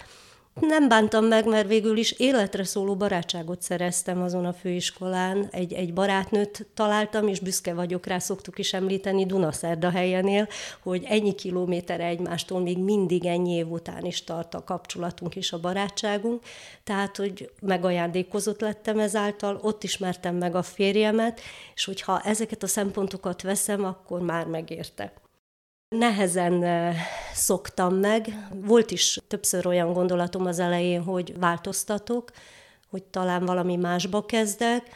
nem 0.60 0.88
bántam 0.88 1.24
meg, 1.24 1.46
mert 1.46 1.68
végül 1.68 1.96
is 1.96 2.12
életre 2.12 2.64
szóló 2.64 2.96
barátságot 2.96 3.62
szereztem 3.62 4.22
azon 4.22 4.44
a 4.44 4.52
főiskolán. 4.52 5.48
Egy, 5.50 5.72
egy 5.72 5.92
barátnőt 5.92 6.66
találtam, 6.74 7.28
és 7.28 7.40
büszke 7.40 7.74
vagyok 7.74 8.06
rá, 8.06 8.18
szoktuk 8.18 8.58
is 8.58 8.72
említeni 8.72 9.26
Dunaszerda 9.26 9.90
helyenél, 9.90 10.48
hogy 10.82 11.04
ennyi 11.08 11.34
kilométer 11.34 12.00
egymástól 12.00 12.60
még 12.60 12.78
mindig 12.78 13.26
ennyi 13.26 13.52
év 13.52 13.70
után 13.70 14.04
is 14.04 14.24
tart 14.24 14.54
a 14.54 14.64
kapcsolatunk 14.64 15.36
és 15.36 15.52
a 15.52 15.60
barátságunk. 15.60 16.42
Tehát, 16.84 17.16
hogy 17.16 17.50
megajándékozott 17.60 18.60
lettem 18.60 18.98
ezáltal, 18.98 19.58
ott 19.62 19.82
ismertem 19.82 20.36
meg 20.36 20.54
a 20.54 20.62
férjemet, 20.62 21.40
és 21.74 21.84
hogyha 21.84 22.20
ezeket 22.20 22.62
a 22.62 22.66
szempontokat 22.66 23.42
veszem, 23.42 23.84
akkor 23.84 24.20
már 24.20 24.46
megérte. 24.46 25.12
Nehezen 25.88 26.94
szoktam 27.32 27.94
meg. 27.94 28.48
Volt 28.54 28.90
is 28.90 29.20
többször 29.28 29.66
olyan 29.66 29.92
gondolatom 29.92 30.46
az 30.46 30.58
elején, 30.58 31.02
hogy 31.02 31.38
változtatok, 31.38 32.30
hogy 32.90 33.02
talán 33.02 33.44
valami 33.44 33.76
másba 33.76 34.24
kezdek, 34.24 34.88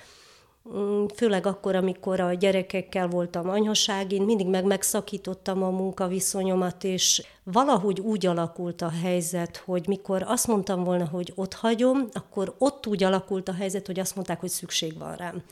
Mm, 0.74 1.04
főleg 1.14 1.46
akkor, 1.46 1.74
amikor 1.74 2.20
a 2.20 2.34
gyerekekkel 2.34 3.08
voltam 3.08 3.48
anyaságin, 3.48 4.22
mindig 4.22 4.46
meg 4.46 4.64
megszakítottam 4.64 5.62
a 5.62 5.70
munkaviszonyomat, 5.70 6.84
és 6.84 7.22
valahogy 7.52 8.00
úgy 8.00 8.26
alakult 8.26 8.82
a 8.82 8.92
helyzet, 9.02 9.56
hogy 9.56 9.84
mikor 9.86 10.24
azt 10.26 10.46
mondtam 10.46 10.84
volna, 10.84 11.06
hogy 11.06 11.32
ott 11.34 11.54
hagyom, 11.54 12.08
akkor 12.12 12.54
ott 12.58 12.86
úgy 12.86 13.04
alakult 13.04 13.48
a 13.48 13.54
helyzet, 13.54 13.86
hogy 13.86 14.00
azt 14.00 14.14
mondták, 14.14 14.40
hogy 14.40 14.48
szükség 14.48 14.98
van 14.98 15.16
rám. 15.16 15.42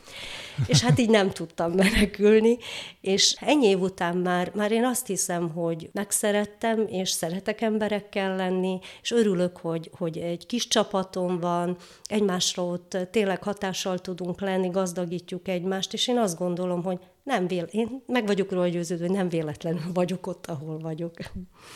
És 0.66 0.82
hát 0.82 0.98
így 0.98 1.10
nem 1.10 1.30
tudtam 1.30 1.72
menekülni, 1.72 2.56
és 3.00 3.36
ennyi 3.40 3.66
év 3.66 3.80
után 3.80 4.16
már, 4.16 4.52
már 4.54 4.72
én 4.72 4.84
azt 4.84 5.06
hiszem, 5.06 5.50
hogy 5.50 5.90
megszerettem, 5.92 6.86
és 6.86 7.10
szeretek 7.10 7.60
emberekkel 7.60 8.36
lenni, 8.36 8.78
és 9.02 9.10
örülök, 9.10 9.56
hogy, 9.56 9.90
hogy 9.98 10.18
egy 10.18 10.46
kis 10.46 10.68
csapatom 10.68 11.40
van, 11.40 11.76
egymásra 12.04 12.64
ott 12.64 12.96
tényleg 13.10 13.42
hatással 13.42 13.98
tudunk 13.98 14.40
lenni, 14.40 14.68
gazdag 14.68 15.08
gazdagítjuk 15.08 15.48
egymást, 15.48 15.92
és 15.92 16.08
én 16.08 16.18
azt 16.18 16.38
gondolom, 16.38 16.82
hogy 16.82 16.98
nem 17.28 17.46
vél, 17.46 17.64
én 17.64 18.02
meg 18.06 18.26
vagyok 18.26 18.50
róla 18.50 18.68
győződve, 18.68 19.06
hogy 19.06 19.16
nem 19.16 19.28
véletlenül 19.28 19.92
vagyok 19.92 20.26
ott, 20.26 20.46
ahol 20.46 20.78
vagyok. 20.78 21.12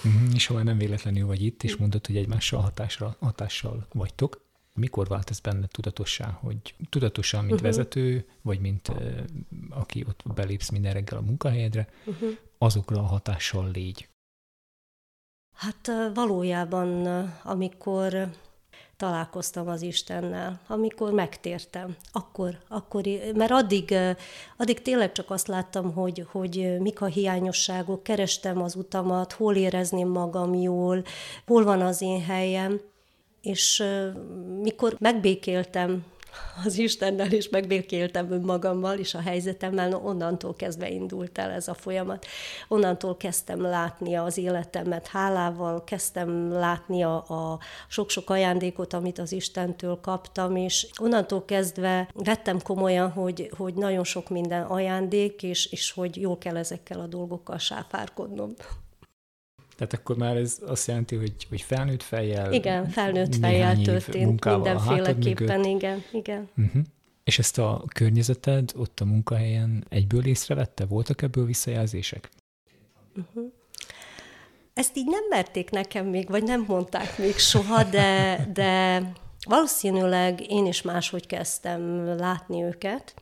Uh-huh, 0.04 0.35
és 0.35 0.50
ahol 0.50 0.62
nem 0.62 0.78
véletlenül 0.78 1.26
vagy 1.26 1.42
itt, 1.44 1.62
és 1.62 1.76
mondod, 1.76 2.06
hogy 2.06 2.16
egymással 2.16 2.61
hatásra, 2.61 3.16
hatással 3.21 3.87
vagytok. 3.92 4.50
Mikor 4.75 5.09
vált 5.09 5.30
ez 5.30 5.40
benne 5.40 5.66
tudatossá, 5.66 6.38
hogy 6.40 6.75
tudatosan, 6.88 7.40
mint 7.44 7.52
uh-huh. 7.52 7.68
vezető, 7.68 8.28
vagy 8.42 8.61
mint 8.61 8.88
uh, 8.88 8.97
aki 9.71 10.04
ott 10.09 10.23
belépsz 10.35 10.68
minden 10.68 10.92
reggel 10.92 11.18
a 11.18 11.23
munkahelyedre, 11.23 11.88
uh-huh. 12.04 12.30
azokra 12.59 12.99
a 12.99 13.06
hatással 13.06 13.71
légy? 13.71 14.09
Hát 15.52 15.90
valójában, 16.14 17.06
amikor 17.42 18.30
találkoztam 19.02 19.68
az 19.68 19.82
Istennel, 19.82 20.61
amikor 20.66 21.12
megtértem. 21.12 21.97
Akkor, 22.12 22.59
akkor 22.68 23.02
mert 23.35 23.50
addig, 23.50 23.94
addig 24.56 24.82
tényleg 24.82 25.12
csak 25.12 25.30
azt 25.30 25.47
láttam, 25.47 25.92
hogy, 25.92 26.26
hogy 26.30 26.76
mik 26.80 27.00
a 27.00 27.06
hiányosságok, 27.06 28.02
kerestem 28.02 28.62
az 28.62 28.75
utamat, 28.76 29.32
hol 29.32 29.56
érezném 29.56 30.09
magam 30.09 30.54
jól, 30.54 31.02
hol 31.47 31.64
van 31.64 31.80
az 31.80 32.02
én 32.02 32.23
helyem, 32.23 32.80
és 33.40 33.85
mikor 34.61 34.97
megbékéltem 34.99 36.04
az 36.65 36.79
Istennel, 36.79 37.33
és 37.33 37.49
megbékéltem 37.49 38.31
önmagammal 38.31 38.99
és 38.99 39.15
a 39.15 39.21
helyzetemmel, 39.21 39.95
onnantól 39.95 40.55
kezdve 40.55 40.91
indult 40.91 41.39
el 41.39 41.51
ez 41.51 41.69
a 41.69 41.75
folyamat. 41.75 42.27
Onnantól 42.69 43.17
kezdtem 43.17 43.61
látni 43.61 44.15
az 44.15 44.39
életemet 44.39 45.07
hálával, 45.07 45.85
kezdtem 45.85 46.53
látni 46.53 47.03
a, 47.03 47.15
a 47.15 47.59
sok-sok 47.89 48.31
ajándékot, 48.31 48.93
amit 48.93 49.19
az 49.19 49.33
Istentől 49.33 50.01
kaptam, 50.01 50.57
és 50.57 50.87
onnantól 51.01 51.45
kezdve 51.45 52.09
vettem 52.15 52.61
komolyan, 52.62 53.11
hogy, 53.11 53.51
hogy 53.57 53.75
nagyon 53.75 54.05
sok 54.05 54.29
minden 54.29 54.62
ajándék, 54.62 55.43
és, 55.43 55.67
és 55.73 55.93
hogy 55.93 56.21
jól 56.21 56.39
kell 56.39 56.57
ezekkel 56.57 57.01
a 57.01 57.07
dolgokkal 57.07 57.59
sáfárkodnom. 57.59 58.55
Tehát 59.83 60.05
akkor 60.05 60.17
már 60.17 60.37
ez 60.37 60.59
azt 60.67 60.87
jelenti, 60.87 61.17
hogy, 61.17 61.33
hogy 61.49 61.61
felnőtt 61.61 62.03
fejjel... 62.03 62.53
Igen, 62.53 62.89
felnőtt 62.89 63.37
fejjel 63.37 63.77
történt 63.77 64.45
mindenféleképpen, 64.45 65.65
igen, 65.65 66.03
igen. 66.12 66.49
Uh-huh. 66.57 66.83
És 67.25 67.39
ezt 67.39 67.59
a 67.59 67.85
környezeted 67.95 68.73
ott 68.77 69.01
a 69.01 69.05
munkahelyen 69.05 69.85
egyből 69.89 70.27
észrevette? 70.27 70.85
Voltak 70.85 71.23
ebből 71.23 71.45
visszajelzések? 71.45 72.29
Uh-huh. 73.17 73.53
Ezt 74.75 74.97
így 74.97 75.07
nem 75.07 75.25
merték 75.29 75.71
nekem 75.71 76.07
még, 76.07 76.29
vagy 76.29 76.43
nem 76.43 76.65
mondták 76.69 77.19
még 77.19 77.37
soha, 77.37 77.85
de, 77.85 78.47
de 78.53 79.03
valószínűleg 79.49 80.51
én 80.51 80.67
is 80.67 80.83
máshogy 80.83 81.27
kezdtem 81.27 82.07
látni 82.17 82.62
őket, 82.62 83.15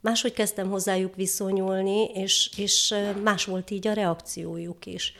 máshogy 0.00 0.32
kezdtem 0.32 0.70
hozzájuk 0.70 1.14
viszonyulni, 1.14 2.04
és, 2.04 2.50
és 2.56 2.94
más 3.22 3.44
volt 3.44 3.70
így 3.70 3.86
a 3.86 3.92
reakciójuk 3.92 4.86
is 4.86 5.14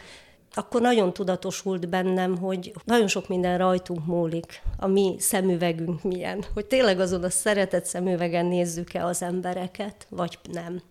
akkor 0.55 0.81
nagyon 0.81 1.13
tudatosult 1.13 1.89
bennem, 1.89 2.39
hogy 2.39 2.73
nagyon 2.85 3.09
sok 3.09 3.29
minden 3.29 3.59
rajtunk 3.59 4.07
múlik, 4.07 4.63
a 4.77 4.87
mi 4.87 5.17
szemüvegünk 5.19 6.03
milyen, 6.03 6.45
hogy 6.55 6.67
tényleg 6.67 7.01
azon 7.01 7.23
a 7.25 7.31
szeretett 7.31 7.85
szemüvegen 7.85 8.47
nézzük-e 8.47 9.05
az 9.05 9.23
embereket, 9.23 10.07
vagy 10.11 10.39
nem. 10.53 10.83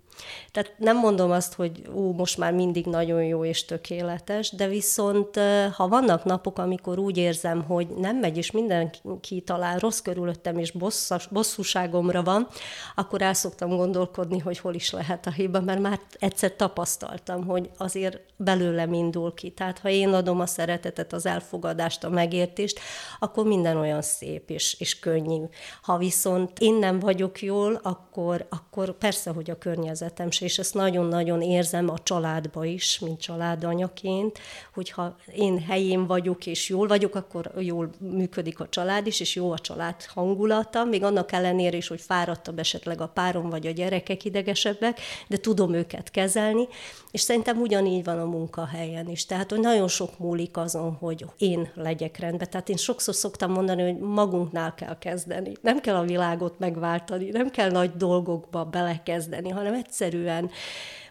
Tehát 0.51 0.73
nem 0.77 0.97
mondom 0.97 1.31
azt, 1.31 1.53
hogy 1.53 1.87
ú, 1.93 2.11
most 2.11 2.37
már 2.37 2.53
mindig 2.53 2.85
nagyon 2.85 3.23
jó 3.23 3.45
és 3.45 3.65
tökéletes, 3.65 4.51
de 4.51 4.67
viszont 4.67 5.39
ha 5.75 5.87
vannak 5.87 6.23
napok, 6.23 6.59
amikor 6.59 6.99
úgy 6.99 7.17
érzem, 7.17 7.63
hogy 7.63 7.87
nem 7.87 8.17
megy, 8.17 8.37
és 8.37 8.51
mindenki 8.51 9.41
talán 9.41 9.77
rossz 9.77 9.99
körülöttem, 9.99 10.57
és 10.57 10.71
bosszas, 10.71 11.27
bosszúságomra 11.27 12.23
van, 12.23 12.47
akkor 12.95 13.21
el 13.21 13.33
szoktam 13.33 13.69
gondolkodni, 13.69 14.39
hogy 14.39 14.59
hol 14.59 14.73
is 14.73 14.91
lehet 14.91 15.25
a 15.27 15.31
hiba, 15.31 15.61
mert 15.61 15.79
már 15.79 15.99
egyszer 16.19 16.55
tapasztaltam, 16.55 17.45
hogy 17.45 17.69
azért 17.77 18.19
belőlem 18.37 18.93
indul 18.93 19.33
ki. 19.33 19.49
Tehát 19.49 19.79
ha 19.79 19.89
én 19.89 20.13
adom 20.13 20.39
a 20.39 20.45
szeretetet, 20.45 21.13
az 21.13 21.25
elfogadást, 21.25 22.03
a 22.03 22.09
megértést, 22.09 22.79
akkor 23.19 23.45
minden 23.45 23.77
olyan 23.77 24.01
szép 24.01 24.49
és, 24.49 24.75
és 24.79 24.99
könnyű. 24.99 25.43
Ha 25.81 25.97
viszont 25.97 26.59
én 26.59 26.73
nem 26.73 26.99
vagyok 26.99 27.41
jól, 27.41 27.79
akkor, 27.83 28.45
akkor 28.49 28.97
persze, 28.97 29.31
hogy 29.31 29.49
a 29.49 29.57
környezet 29.57 30.02
környezetem 30.03 30.31
se, 30.31 30.45
és 30.45 30.57
ezt 30.59 30.73
nagyon-nagyon 30.73 31.41
érzem 31.41 31.89
a 31.89 31.97
családba 32.03 32.65
is, 32.65 32.99
mint 32.99 33.21
családanyaként, 33.21 34.39
hogyha 34.73 35.15
én 35.35 35.59
helyén 35.59 36.07
vagyok 36.07 36.45
és 36.45 36.69
jól 36.69 36.87
vagyok, 36.87 37.15
akkor 37.15 37.51
jól 37.57 37.89
működik 37.99 38.59
a 38.59 38.69
család 38.69 39.07
is, 39.07 39.19
és 39.19 39.35
jó 39.35 39.51
a 39.51 39.59
család 39.59 40.05
hangulata, 40.05 40.83
még 40.83 41.03
annak 41.03 41.31
ellenére 41.31 41.77
is, 41.77 41.87
hogy 41.87 42.01
fáradtabb 42.01 42.59
esetleg 42.59 43.01
a 43.01 43.07
párom 43.07 43.49
vagy 43.49 43.67
a 43.67 43.71
gyerekek 43.71 44.25
idegesebbek, 44.25 44.99
de 45.27 45.37
tudom 45.37 45.73
őket 45.73 46.11
kezelni, 46.11 46.67
és 47.13 47.21
szerintem 47.21 47.57
ugyanígy 47.57 48.03
van 48.03 48.19
a 48.19 48.25
munkahelyen 48.25 49.09
is. 49.09 49.25
Tehát, 49.25 49.49
hogy 49.49 49.59
nagyon 49.59 49.87
sok 49.87 50.19
múlik 50.19 50.57
azon, 50.57 50.93
hogy 50.93 51.25
én 51.37 51.71
legyek 51.75 52.17
rendben. 52.17 52.49
Tehát 52.49 52.69
én 52.69 52.77
sokszor 52.77 53.15
szoktam 53.15 53.51
mondani, 53.51 53.81
hogy 53.81 53.97
magunknál 53.97 54.73
kell 54.73 54.97
kezdeni. 54.97 55.51
Nem 55.61 55.79
kell 55.79 55.95
a 55.95 56.03
világot 56.03 56.59
megváltani, 56.59 57.29
nem 57.29 57.49
kell 57.49 57.71
nagy 57.71 57.91
dolgokba 57.91 58.65
belekezdeni, 58.65 59.49
hanem 59.49 59.73
egyszerűen 59.93 60.51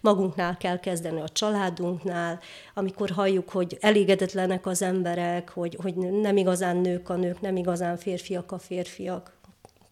magunknál 0.00 0.56
kell 0.56 0.80
kezdeni 0.80 1.20
a 1.20 1.28
családunknál, 1.28 2.40
amikor 2.74 3.10
halljuk, 3.10 3.50
hogy 3.50 3.78
elégedetlenek 3.80 4.66
az 4.66 4.82
emberek, 4.82 5.50
hogy, 5.50 5.78
hogy 5.82 5.94
nem 5.96 6.36
igazán 6.36 6.76
nők 6.76 7.08
a 7.08 7.16
nők, 7.16 7.40
nem 7.40 7.56
igazán 7.56 7.96
férfiak 7.96 8.52
a 8.52 8.58
férfiak, 8.58 9.32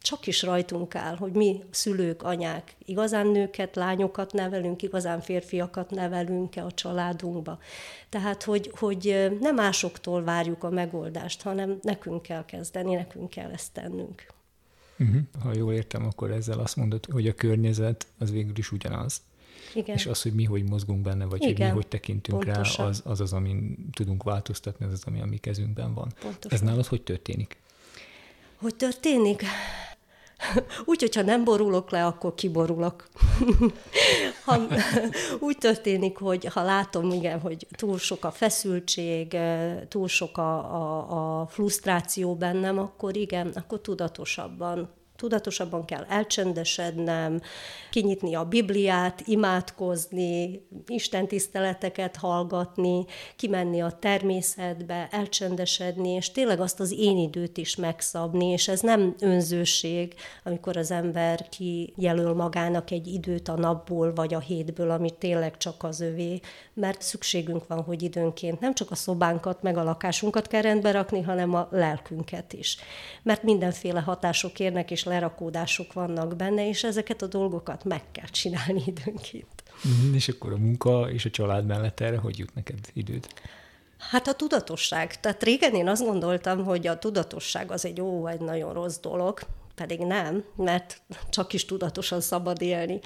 csak 0.03 0.27
is 0.27 0.43
rajtunk 0.43 0.95
áll, 0.95 1.17
hogy 1.17 1.33
mi 1.33 1.63
szülők, 1.71 2.23
anyák 2.23 2.77
igazán 2.85 3.27
nőket, 3.27 3.77
lányokat 3.77 4.33
nevelünk, 4.33 4.83
igazán 4.83 5.21
férfiakat 5.21 5.91
nevelünk-e 5.91 6.65
a 6.65 6.73
családunkba. 6.73 7.59
Tehát, 8.09 8.43
hogy, 8.43 8.71
hogy 8.79 9.31
nem 9.41 9.55
másoktól 9.55 10.25
várjuk 10.25 10.65
a 10.65 10.71
megoldást, 10.71 11.43
hanem 11.43 11.79
nekünk 11.83 12.23
kell 12.23 12.45
kezdeni, 12.45 12.95
nekünk 12.95 13.31
kell 13.31 13.51
ezt 13.51 13.73
tennünk. 13.73 14.39
Uh-huh. 15.00 15.21
Ha 15.42 15.54
jól 15.54 15.73
értem, 15.73 16.04
akkor 16.04 16.30
ezzel 16.30 16.59
azt 16.59 16.76
mondod, 16.76 17.07
hogy 17.11 17.26
a 17.26 17.35
környezet 17.35 18.07
az 18.19 18.30
végül 18.30 18.59
is 18.59 18.73
ugyanaz. 18.73 19.23
Igen. 19.75 19.97
És 19.97 20.07
az, 20.07 20.23
hogy 20.23 20.33
mi 20.33 20.45
hogy 20.45 20.69
mozgunk 20.69 21.02
benne, 21.02 21.25
vagy 21.25 21.42
Igen. 21.42 21.57
hogy 21.57 21.66
mi 21.66 21.73
hogy 21.73 21.87
tekintünk 21.87 22.45
Pontosan. 22.45 22.85
rá, 22.85 22.90
az, 22.90 23.02
az 23.04 23.21
az, 23.21 23.33
amin 23.33 23.88
tudunk 23.92 24.23
változtatni, 24.23 24.87
az 24.87 24.92
az, 24.92 25.02
ami 25.07 25.21
a 25.21 25.25
mi 25.25 25.37
kezünkben 25.37 25.95
van. 25.95 26.12
Pontosan. 26.21 26.59
Ez 26.59 26.61
nálad 26.61 26.87
hogy 26.87 27.02
történik? 27.02 27.57
Hogy 28.57 28.75
történik? 28.75 29.42
Úgy, 30.85 31.00
hogyha 31.00 31.23
nem 31.23 31.45
borulok 31.45 31.90
le, 31.90 32.07
akkor 32.07 32.35
kiborulok. 32.35 33.09
Ha, 34.50 34.61
úgy 35.47 35.59
történik, 35.59 36.19
hogy 36.19 36.45
ha 36.45 36.62
látom, 36.62 37.11
igen, 37.11 37.40
hogy 37.40 37.66
túl 37.71 37.99
sok 37.99 38.25
a 38.25 38.30
feszültség, 38.30 39.37
túl 39.88 40.09
sok 40.09 40.38
a, 40.38 40.75
a, 40.75 41.40
a 41.40 41.47
frusztráció 41.47 42.35
bennem, 42.35 42.78
akkor 42.78 43.16
igen, 43.16 43.52
akkor 43.54 43.80
tudatosabban 43.80 45.00
tudatosabban 45.21 45.85
kell 45.85 46.05
elcsendesednem, 46.09 47.41
kinyitni 47.91 48.35
a 48.35 48.45
Bibliát, 48.45 49.23
imádkozni, 49.27 50.67
Isten 50.87 51.27
tiszteleteket 51.27 52.17
hallgatni, 52.17 53.05
kimenni 53.37 53.81
a 53.81 53.97
természetbe, 54.00 55.09
elcsendesedni, 55.11 56.11
és 56.11 56.31
tényleg 56.31 56.61
azt 56.61 56.81
az 56.81 56.93
én 56.99 57.19
időt 57.19 57.57
is 57.57 57.77
megszabni, 57.77 58.47
és 58.47 58.69
ez 58.69 58.81
nem 58.81 59.15
önzőség, 59.19 60.15
amikor 60.45 60.77
az 60.77 60.91
ember 60.91 61.49
kijelöl 61.49 62.35
magának 62.35 62.91
egy 62.91 63.07
időt 63.07 63.49
a 63.49 63.57
napból 63.57 64.12
vagy 64.15 64.35
a 64.35 64.41
hétből, 64.41 64.91
ami 64.91 65.11
tényleg 65.11 65.57
csak 65.57 65.83
az 65.83 66.00
övé, 66.00 66.41
mert 66.75 67.03
szükségünk 67.03 67.67
van, 67.67 67.83
hogy 67.83 68.03
időnként 68.03 68.61
nem 68.61 68.75
csak 68.75 68.91
a 68.91 68.95
szobánkat, 68.95 69.62
meg 69.62 69.77
a 69.77 69.83
lakásunkat 69.83 70.47
kell 70.47 70.62
rendbe 70.62 70.91
rakni, 70.91 71.21
hanem 71.23 71.55
a 71.55 71.69
lelkünket 71.71 72.53
is. 72.53 72.77
Mert 73.23 73.43
mindenféle 73.43 74.00
hatások 74.00 74.59
érnek, 74.59 74.91
és 74.91 75.05
lerakódások 75.11 75.93
vannak 75.93 76.37
benne, 76.37 76.69
és 76.69 76.85
ezeket 76.85 77.23
a 77.23 77.26
dolgokat 77.26 77.85
meg 77.85 78.02
kell 78.12 78.29
csinálni 78.29 78.83
időnként. 78.87 79.62
Mm, 79.88 80.14
és 80.14 80.29
akkor 80.29 80.52
a 80.52 80.57
munka 80.57 81.11
és 81.11 81.25
a 81.25 81.31
család 81.31 81.67
mellett 81.67 82.00
erre 82.00 82.17
hogy 82.17 82.38
jut 82.38 82.55
neked 82.55 82.79
időd? 82.93 83.26
Hát 83.99 84.26
a 84.26 84.35
tudatosság. 84.35 85.21
Tehát 85.21 85.43
régen 85.43 85.75
én 85.75 85.88
azt 85.88 86.05
gondoltam, 86.05 86.64
hogy 86.64 86.87
a 86.87 86.99
tudatosság 86.99 87.71
az 87.71 87.85
egy 87.85 88.00
ó, 88.00 88.26
egy 88.26 88.40
nagyon 88.40 88.73
rossz 88.73 88.99
dolog, 88.99 89.40
pedig 89.75 90.00
nem, 90.00 90.45
mert 90.57 91.03
csak 91.31 91.53
is 91.53 91.65
tudatosan 91.65 92.21
szabad 92.21 92.62
élni. 92.62 93.00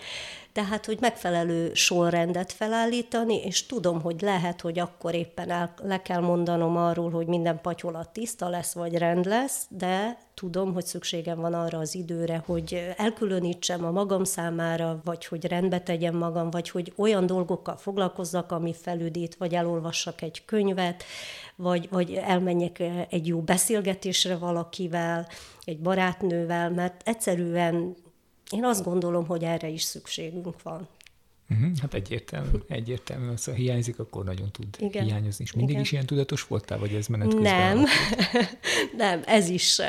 Tehát, 0.52 0.86
hogy 0.86 0.98
megfelelő 1.00 1.74
sorrendet 1.74 2.52
felállítani, 2.52 3.42
és 3.42 3.66
tudom, 3.66 4.00
hogy 4.00 4.20
lehet, 4.20 4.60
hogy 4.60 4.78
akkor 4.78 5.14
éppen 5.14 5.50
el, 5.50 5.74
le 5.82 6.02
kell 6.02 6.20
mondanom 6.20 6.76
arról, 6.76 7.10
hogy 7.10 7.26
minden 7.26 7.60
patyolat 7.60 8.08
tiszta 8.08 8.48
lesz, 8.48 8.72
vagy 8.72 8.94
rend 8.94 9.24
lesz, 9.24 9.66
de 9.68 10.18
tudom, 10.34 10.72
hogy 10.72 10.86
szükségem 10.86 11.40
van 11.40 11.54
arra 11.54 11.78
az 11.78 11.94
időre, 11.94 12.42
hogy 12.46 12.94
elkülönítsem 12.96 13.84
a 13.84 13.90
magam 13.90 14.24
számára, 14.24 15.00
vagy 15.04 15.26
hogy 15.26 15.46
rendbe 15.46 15.80
tegyem 15.80 16.16
magam, 16.16 16.50
vagy 16.50 16.70
hogy 16.70 16.92
olyan 16.96 17.26
dolgokkal 17.26 17.76
foglalkozzak, 17.76 18.52
ami 18.52 18.74
felüdít, 18.74 19.34
vagy 19.34 19.54
elolvassak 19.54 20.22
egy 20.22 20.44
könyvet, 20.44 21.04
vagy, 21.56 21.88
vagy 21.90 22.14
elmenjek 22.14 22.82
egy 23.10 23.26
jó 23.26 23.40
beszélgetésre 23.40 24.36
valakivel, 24.36 25.28
egy 25.64 25.80
barátnővel, 25.80 26.70
mert 26.70 27.02
egyszerűen 27.04 27.94
én 28.50 28.64
azt 28.64 28.84
gondolom, 28.84 29.26
hogy 29.26 29.42
erre 29.42 29.68
is 29.68 29.82
szükségünk 29.82 30.62
van. 30.62 30.88
Uh-huh, 31.50 31.76
hát 31.80 31.94
egyértelmű, 31.94 32.58
egyértelmű, 32.68 33.28
az, 33.32 33.44
ha 33.44 33.52
hiányzik, 33.52 33.98
akkor 33.98 34.24
nagyon 34.24 34.50
tud 34.50 34.66
Igen. 34.78 35.04
hiányozni. 35.04 35.44
És 35.44 35.52
mindig 35.52 35.70
Igen. 35.70 35.82
is 35.84 35.92
ilyen 35.92 36.06
tudatos 36.06 36.46
voltál, 36.46 36.78
vagy 36.78 36.94
ez 36.94 37.06
menet 37.06 37.28
közben? 37.28 37.76
Nem, 37.76 37.84
nem, 38.96 39.22
ez 39.26 39.48
is 39.48 39.80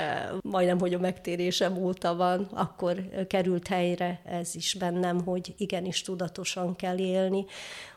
majdnem, 0.41 0.79
hogy 0.79 0.93
a 0.93 0.99
megtérésem 0.99 1.77
óta 1.77 2.15
van, 2.15 2.47
akkor 2.53 3.25
került 3.27 3.67
helyre 3.67 4.21
ez 4.25 4.55
is 4.55 4.73
bennem, 4.79 5.23
hogy 5.23 5.53
igenis 5.57 6.01
tudatosan 6.01 6.75
kell 6.75 6.97
élni, 6.97 7.45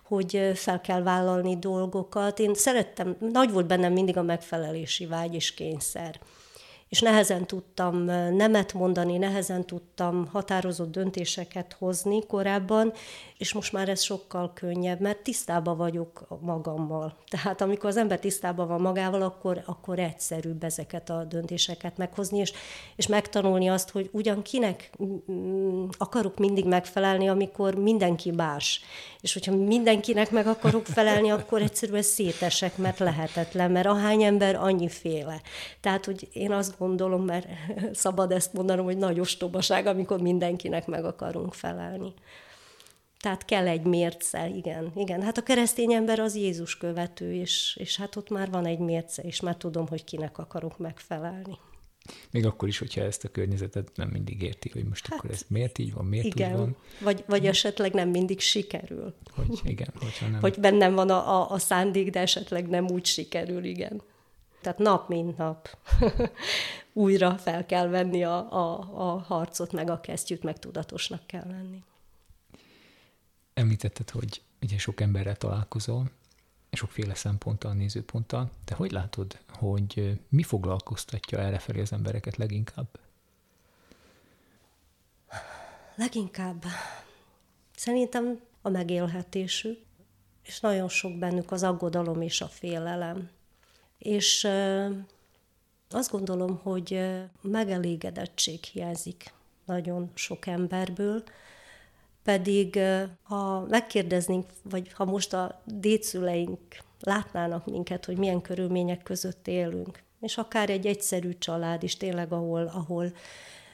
hogy 0.02 0.50
fel 0.54 0.80
kell 0.80 1.02
vállalni 1.02 1.58
dolgokat. 1.58 2.38
Én 2.38 2.54
szerettem, 2.54 3.16
nagy 3.32 3.50
volt 3.50 3.66
bennem 3.66 3.92
mindig 3.92 4.16
a 4.16 4.22
megfelelési 4.22 5.06
vágy 5.06 5.34
és 5.34 5.54
kényszer 5.54 6.20
és 6.88 7.00
nehezen 7.00 7.46
tudtam 7.46 8.04
nemet 8.34 8.72
mondani, 8.72 9.18
nehezen 9.18 9.64
tudtam 9.66 10.28
határozott 10.32 10.90
döntéseket 10.90 11.76
hozni 11.78 12.26
korábban, 12.26 12.92
és 13.38 13.52
most 13.52 13.72
már 13.72 13.88
ez 13.88 14.02
sokkal 14.02 14.52
könnyebb, 14.52 15.00
mert 15.00 15.22
tisztában 15.22 15.76
vagyok 15.76 16.26
magammal. 16.40 17.16
Tehát 17.28 17.60
amikor 17.60 17.88
az 17.88 17.96
ember 17.96 18.18
tisztában 18.18 18.68
van 18.68 18.80
magával, 18.80 19.22
akkor, 19.22 19.62
akkor 19.66 19.98
egyszerűbb 19.98 20.64
ezeket 20.64 21.10
a 21.10 21.24
döntéseket 21.24 21.96
meghozni, 21.96 22.38
és, 22.38 22.52
és 22.96 23.06
megtanulni 23.06 23.68
azt, 23.68 23.90
hogy 23.90 24.08
ugyan 24.12 24.42
kinek 24.42 24.90
akarok 25.98 26.38
mindig 26.38 26.64
megfelelni, 26.64 27.28
amikor 27.28 27.74
mindenki 27.74 28.30
más. 28.30 28.80
És 29.20 29.32
hogyha 29.32 29.56
mindenkinek 29.56 30.30
meg 30.30 30.46
akarok 30.46 30.86
felelni, 30.86 31.30
akkor 31.30 31.62
egyszerűen 31.62 32.02
szétesek, 32.02 32.76
mert 32.76 32.98
lehetetlen, 32.98 33.70
mert 33.70 33.86
ahány 33.86 34.22
ember, 34.22 34.54
annyi 34.56 34.88
féle. 34.88 35.40
Tehát, 35.80 36.04
hogy 36.04 36.28
én 36.32 36.52
azt 36.52 36.77
gondolom, 36.78 37.24
mert 37.24 37.46
szabad 37.92 38.32
ezt 38.32 38.52
mondanom, 38.52 38.84
hogy 38.84 38.96
nagy 38.96 39.20
ostobaság, 39.20 39.86
amikor 39.86 40.20
mindenkinek 40.20 40.86
meg 40.86 41.04
akarunk 41.04 41.54
felelni. 41.54 42.14
Tehát 43.20 43.44
kell 43.44 43.66
egy 43.66 43.84
mérce, 43.84 44.48
igen. 44.48 44.92
igen. 44.94 45.22
Hát 45.22 45.38
a 45.38 45.42
keresztény 45.42 45.92
ember 45.92 46.18
az 46.18 46.36
Jézus 46.36 46.76
követő, 46.76 47.32
és, 47.32 47.76
és 47.80 47.96
hát 47.96 48.16
ott 48.16 48.30
már 48.30 48.50
van 48.50 48.66
egy 48.66 48.78
mérce, 48.78 49.22
és 49.22 49.40
már 49.40 49.56
tudom, 49.56 49.86
hogy 49.86 50.04
kinek 50.04 50.38
akarok 50.38 50.78
megfelelni. 50.78 51.58
Még 52.30 52.46
akkor 52.46 52.68
is, 52.68 52.78
hogyha 52.78 53.00
ezt 53.00 53.24
a 53.24 53.28
környezetet 53.28 53.90
nem 53.94 54.08
mindig 54.08 54.42
érti, 54.42 54.70
hogy 54.72 54.84
most 54.84 55.06
hát, 55.06 55.18
akkor 55.18 55.30
ez 55.30 55.42
miért 55.48 55.78
így 55.78 55.92
van, 55.92 56.04
miért 56.04 56.26
igen. 56.26 56.50
úgy 56.50 56.58
van. 56.58 56.76
Vagy, 57.00 57.24
vagy 57.26 57.46
esetleg 57.46 57.92
nem 57.92 58.08
mindig 58.08 58.40
sikerül. 58.40 59.14
Hogy 59.34 59.60
igen, 59.64 59.92
hogyha 60.00 60.28
nem. 60.28 60.40
Hogy 60.40 60.60
bennem 60.60 60.94
van 60.94 61.10
a, 61.10 61.40
a, 61.40 61.50
a 61.50 61.58
szándék, 61.58 62.10
de 62.10 62.20
esetleg 62.20 62.68
nem 62.68 62.90
úgy 62.90 63.04
sikerül, 63.04 63.64
igen. 63.64 64.02
Tehát 64.68 64.82
nap 64.82 65.08
mint 65.08 65.36
nap 65.36 65.78
újra 66.92 67.38
fel 67.38 67.66
kell 67.66 67.88
venni 67.88 68.24
a, 68.24 68.52
a, 68.52 68.88
a 68.92 69.18
harcot, 69.18 69.72
meg 69.72 69.90
a 69.90 70.00
kesztyűt, 70.00 70.42
meg 70.42 70.58
tudatosnak 70.58 71.26
kell 71.26 71.46
lenni. 71.46 71.84
Említetted, 73.54 74.10
hogy 74.10 74.42
ugye 74.62 74.78
sok 74.78 75.00
emberrel 75.00 75.36
találkozol, 75.36 76.10
sokféle 76.72 77.14
szemponttal, 77.14 77.72
nézőponttal. 77.72 78.50
Te 78.64 78.74
hogy 78.74 78.90
látod, 78.90 79.38
hogy 79.48 80.20
mi 80.28 80.42
foglalkoztatja 80.42 81.38
errefelé 81.38 81.80
az 81.80 81.92
embereket 81.92 82.36
leginkább? 82.36 82.88
Leginkább 85.94 86.64
szerintem 87.76 88.40
a 88.62 88.68
megélhetésük, 88.68 89.78
és 90.42 90.60
nagyon 90.60 90.88
sok 90.88 91.18
bennük 91.18 91.52
az 91.52 91.62
aggodalom 91.62 92.22
és 92.22 92.40
a 92.40 92.46
félelem. 92.46 93.30
És 93.98 94.48
azt 95.90 96.10
gondolom, 96.10 96.60
hogy 96.62 97.00
megelégedettség 97.40 98.64
hiányzik 98.64 99.32
nagyon 99.64 100.10
sok 100.14 100.46
emberből, 100.46 101.22
pedig 102.22 102.80
ha 103.22 103.66
megkérdeznénk, 103.68 104.46
vagy 104.62 104.92
ha 104.92 105.04
most 105.04 105.32
a 105.32 105.60
dédszüleink 105.64 106.60
látnának 107.00 107.66
minket, 107.66 108.04
hogy 108.04 108.16
milyen 108.16 108.40
körülmények 108.40 109.02
között 109.02 109.48
élünk, 109.48 110.02
és 110.20 110.36
akár 110.36 110.70
egy 110.70 110.86
egyszerű 110.86 111.38
család 111.38 111.82
is 111.82 111.96
tényleg, 111.96 112.32
ahol, 112.32 112.66
ahol 112.66 113.12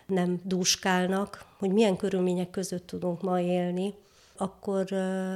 nem 0.06 0.40
dúskálnak, 0.44 1.44
hogy 1.58 1.70
milyen 1.70 1.96
körülmények 1.96 2.50
között 2.50 2.86
tudunk 2.86 3.22
ma 3.22 3.40
élni, 3.40 3.94
akkor 4.36 4.84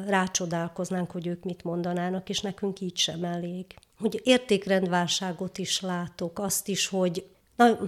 rácsodálkoznánk, 0.07 1.11
hogy 1.11 1.27
ők 1.27 1.45
mit 1.45 1.65
mondanának, 1.65 2.29
és 2.29 2.41
nekünk 2.41 2.81
így 2.81 2.97
sem 2.97 3.25
elég. 3.25 3.67
Hogy 3.99 4.21
értékrendválságot 4.25 5.59
is 5.59 5.81
látok, 5.81 6.39
azt 6.39 6.69
is, 6.69 6.87
hogy 6.87 7.25
Na, 7.59 7.79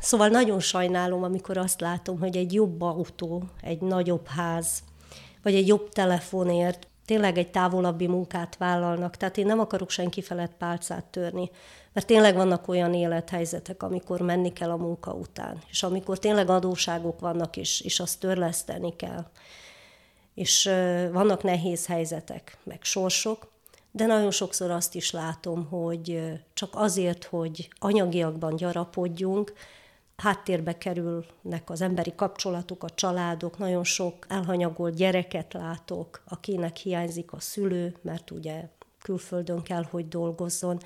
szóval 0.00 0.28
nagyon 0.28 0.60
sajnálom, 0.60 1.22
amikor 1.22 1.56
azt 1.56 1.80
látom, 1.80 2.18
hogy 2.18 2.36
egy 2.36 2.52
jobb 2.52 2.80
autó, 2.80 3.42
egy 3.60 3.80
nagyobb 3.80 4.26
ház, 4.26 4.82
vagy 5.42 5.54
egy 5.54 5.66
jobb 5.66 5.88
telefonért 5.88 6.86
tényleg 7.04 7.38
egy 7.38 7.50
távolabbi 7.50 8.06
munkát 8.06 8.56
vállalnak. 8.56 9.16
Tehát 9.16 9.36
én 9.36 9.46
nem 9.46 9.60
akarok 9.60 9.90
senki 9.90 10.22
felett 10.22 10.52
pálcát 10.58 11.04
törni, 11.04 11.50
mert 11.92 12.06
tényleg 12.06 12.34
vannak 12.34 12.68
olyan 12.68 12.94
élethelyzetek, 12.94 13.82
amikor 13.82 14.20
menni 14.20 14.52
kell 14.52 14.70
a 14.70 14.76
munka 14.76 15.12
után, 15.12 15.58
és 15.70 15.82
amikor 15.82 16.18
tényleg 16.18 16.48
adóságok 16.48 17.20
vannak, 17.20 17.56
és, 17.56 17.80
és 17.80 18.00
azt 18.00 18.20
törleszteni 18.20 18.96
kell. 18.96 19.26
És 20.34 20.64
vannak 21.12 21.42
nehéz 21.42 21.86
helyzetek, 21.86 22.58
meg 22.64 22.82
sorsok, 22.82 23.48
de 23.96 24.06
nagyon 24.06 24.30
sokszor 24.30 24.70
azt 24.70 24.94
is 24.94 25.10
látom, 25.10 25.66
hogy 25.66 26.32
csak 26.54 26.70
azért, 26.72 27.24
hogy 27.24 27.68
anyagiakban 27.78 28.56
gyarapodjunk, 28.56 29.52
háttérbe 30.16 30.78
kerülnek 30.78 31.62
az 31.64 31.80
emberi 31.80 32.12
kapcsolatok, 32.16 32.82
a 32.82 32.90
családok, 32.90 33.58
nagyon 33.58 33.84
sok 33.84 34.26
elhanyagolt 34.28 34.94
gyereket 34.94 35.52
látok, 35.52 36.22
akinek 36.28 36.76
hiányzik 36.76 37.32
a 37.32 37.40
szülő, 37.40 37.94
mert 38.02 38.30
ugye 38.30 38.68
külföldön 39.02 39.62
kell, 39.62 39.84
hogy 39.90 40.08
dolgozzon. 40.08 40.80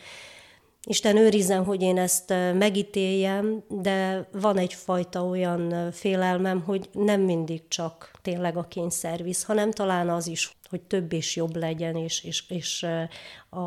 Isten 0.86 1.16
őrizzen, 1.16 1.64
hogy 1.64 1.82
én 1.82 1.98
ezt 1.98 2.34
megítéljem, 2.54 3.64
de 3.68 4.28
van 4.32 4.58
egyfajta 4.58 5.24
olyan 5.24 5.92
félelmem, 5.92 6.60
hogy 6.60 6.88
nem 6.92 7.20
mindig 7.20 7.68
csak 7.68 8.10
tényleg 8.22 8.56
a 8.56 8.68
kényszervisz, 8.68 9.44
hanem 9.44 9.70
talán 9.70 10.08
az 10.08 10.26
is, 10.26 10.56
hogy 10.70 10.80
több 10.80 11.12
és 11.12 11.36
jobb 11.36 11.56
legyen, 11.56 11.96
és, 11.96 12.24
és, 12.24 12.44
és 12.48 12.86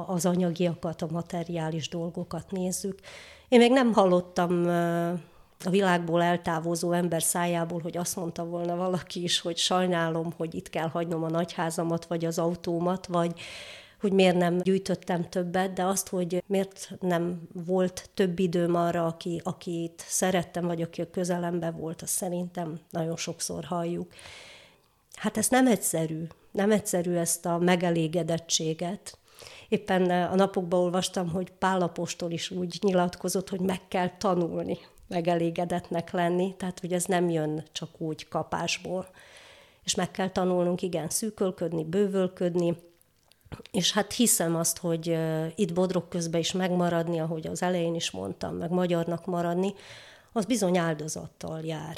az 0.05 0.25
anyagiakat, 0.25 1.01
a 1.01 1.07
materiális 1.11 1.89
dolgokat 1.89 2.51
nézzük. 2.51 2.99
Én 3.49 3.59
még 3.59 3.71
nem 3.71 3.93
hallottam 3.93 4.65
a 5.65 5.69
világból 5.69 6.23
eltávozó 6.23 6.91
ember 6.91 7.23
szájából, 7.23 7.81
hogy 7.81 7.97
azt 7.97 8.15
mondta 8.15 8.45
volna 8.45 8.75
valaki 8.75 9.23
is, 9.23 9.39
hogy 9.39 9.57
sajnálom, 9.57 10.33
hogy 10.37 10.55
itt 10.55 10.69
kell 10.69 10.87
hagynom 10.87 11.23
a 11.23 11.29
nagyházamat, 11.29 12.05
vagy 12.05 12.25
az 12.25 12.39
autómat, 12.39 13.05
vagy 13.05 13.39
hogy 14.03 14.13
miért 14.13 14.37
nem 14.37 14.57
gyűjtöttem 14.57 15.29
többet, 15.29 15.73
de 15.73 15.83
azt, 15.83 16.07
hogy 16.07 16.43
miért 16.47 16.89
nem 16.99 17.41
volt 17.65 18.09
több 18.13 18.39
időm 18.39 18.75
arra, 18.75 19.05
aki, 19.05 19.41
akit 19.43 20.03
szerettem, 20.07 20.65
vagy 20.65 20.81
aki 20.81 21.01
a 21.01 21.09
közelemben 21.09 21.75
volt, 21.77 22.01
azt 22.01 22.11
szerintem 22.11 22.79
nagyon 22.89 23.17
sokszor 23.17 23.63
halljuk. 23.63 24.11
Hát 25.13 25.37
ez 25.37 25.49
nem 25.49 25.67
egyszerű, 25.67 26.27
nem 26.51 26.71
egyszerű 26.71 27.13
ezt 27.13 27.45
a 27.45 27.57
megelégedettséget. 27.57 29.17
Éppen 29.69 30.09
a 30.09 30.35
napokban 30.35 30.79
olvastam, 30.79 31.29
hogy 31.29 31.51
Pálapostól 31.51 32.31
is 32.31 32.51
úgy 32.51 32.79
nyilatkozott, 32.81 33.49
hogy 33.49 33.59
meg 33.59 33.87
kell 33.87 34.09
tanulni 34.17 34.77
megelégedetnek 35.07 36.11
lenni, 36.11 36.55
tehát 36.57 36.79
hogy 36.79 36.93
ez 36.93 37.05
nem 37.05 37.29
jön 37.29 37.63
csak 37.71 38.01
úgy 38.01 38.27
kapásból. 38.27 39.07
És 39.83 39.95
meg 39.95 40.11
kell 40.11 40.29
tanulnunk, 40.29 40.81
igen, 40.81 41.09
szűkölködni, 41.09 41.83
bővölködni, 41.83 42.75
és 43.71 43.93
hát 43.93 44.13
hiszem 44.13 44.55
azt, 44.55 44.77
hogy 44.77 45.17
itt 45.55 45.73
Bodrog 45.73 46.07
közben 46.07 46.39
is 46.39 46.51
megmaradni, 46.51 47.19
ahogy 47.19 47.47
az 47.47 47.61
elején 47.61 47.95
is 47.95 48.11
mondtam, 48.11 48.55
meg 48.55 48.71
magyarnak 48.71 49.25
maradni, 49.25 49.73
az 50.31 50.45
bizony 50.45 50.77
áldozattal 50.77 51.59
jár. 51.61 51.97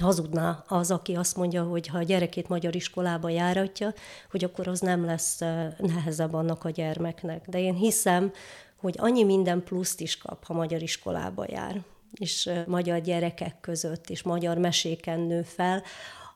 Hazudná 0.00 0.64
az, 0.68 0.90
aki 0.90 1.14
azt 1.14 1.36
mondja, 1.36 1.62
hogy 1.62 1.86
ha 1.86 1.98
a 1.98 2.02
gyerekét 2.02 2.48
magyar 2.48 2.74
iskolába 2.74 3.28
járatja, 3.28 3.94
hogy 4.30 4.44
akkor 4.44 4.68
az 4.68 4.80
nem 4.80 5.04
lesz 5.04 5.38
nehezebb 5.78 6.34
annak 6.34 6.64
a 6.64 6.70
gyermeknek. 6.70 7.48
De 7.48 7.60
én 7.60 7.74
hiszem, 7.74 8.32
hogy 8.76 8.94
annyi 8.98 9.24
minden 9.24 9.62
pluszt 9.64 10.00
is 10.00 10.18
kap, 10.18 10.44
ha 10.44 10.54
magyar 10.54 10.82
iskolába 10.82 11.44
jár, 11.48 11.82
és 12.12 12.50
magyar 12.66 13.00
gyerekek 13.00 13.60
között, 13.60 14.10
és 14.10 14.22
magyar 14.22 14.58
meséken 14.58 15.20
nő 15.20 15.42
fel, 15.42 15.82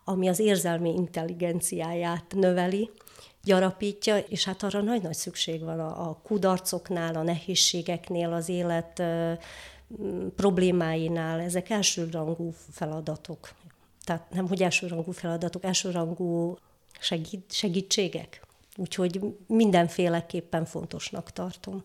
ami 0.04 0.28
az 0.28 0.38
érzelmi 0.38 0.92
intelligenciáját 0.94 2.24
növeli, 2.34 2.90
gyarapítja, 3.44 4.18
és 4.18 4.44
hát 4.44 4.62
arra 4.62 4.80
nagy-nagy 4.80 5.14
szükség 5.14 5.60
van 5.60 5.80
a, 5.80 6.08
a 6.08 6.20
kudarcoknál, 6.22 7.14
a 7.14 7.22
nehézségeknél, 7.22 8.32
az 8.32 8.48
élet 8.48 9.02
problémáinál, 10.36 11.40
ezek 11.40 11.70
elsőrangú 11.70 12.54
feladatok. 12.70 13.52
Tehát 14.04 14.30
nem, 14.30 14.48
hogy 14.48 14.62
elsőrangú 14.62 15.12
feladatok, 15.12 15.64
elsőrangú 15.64 16.58
segít, 17.00 17.52
segítségek. 17.52 18.46
Úgyhogy 18.76 19.20
mindenféleképpen 19.46 20.64
fontosnak 20.64 21.32
tartom. 21.32 21.84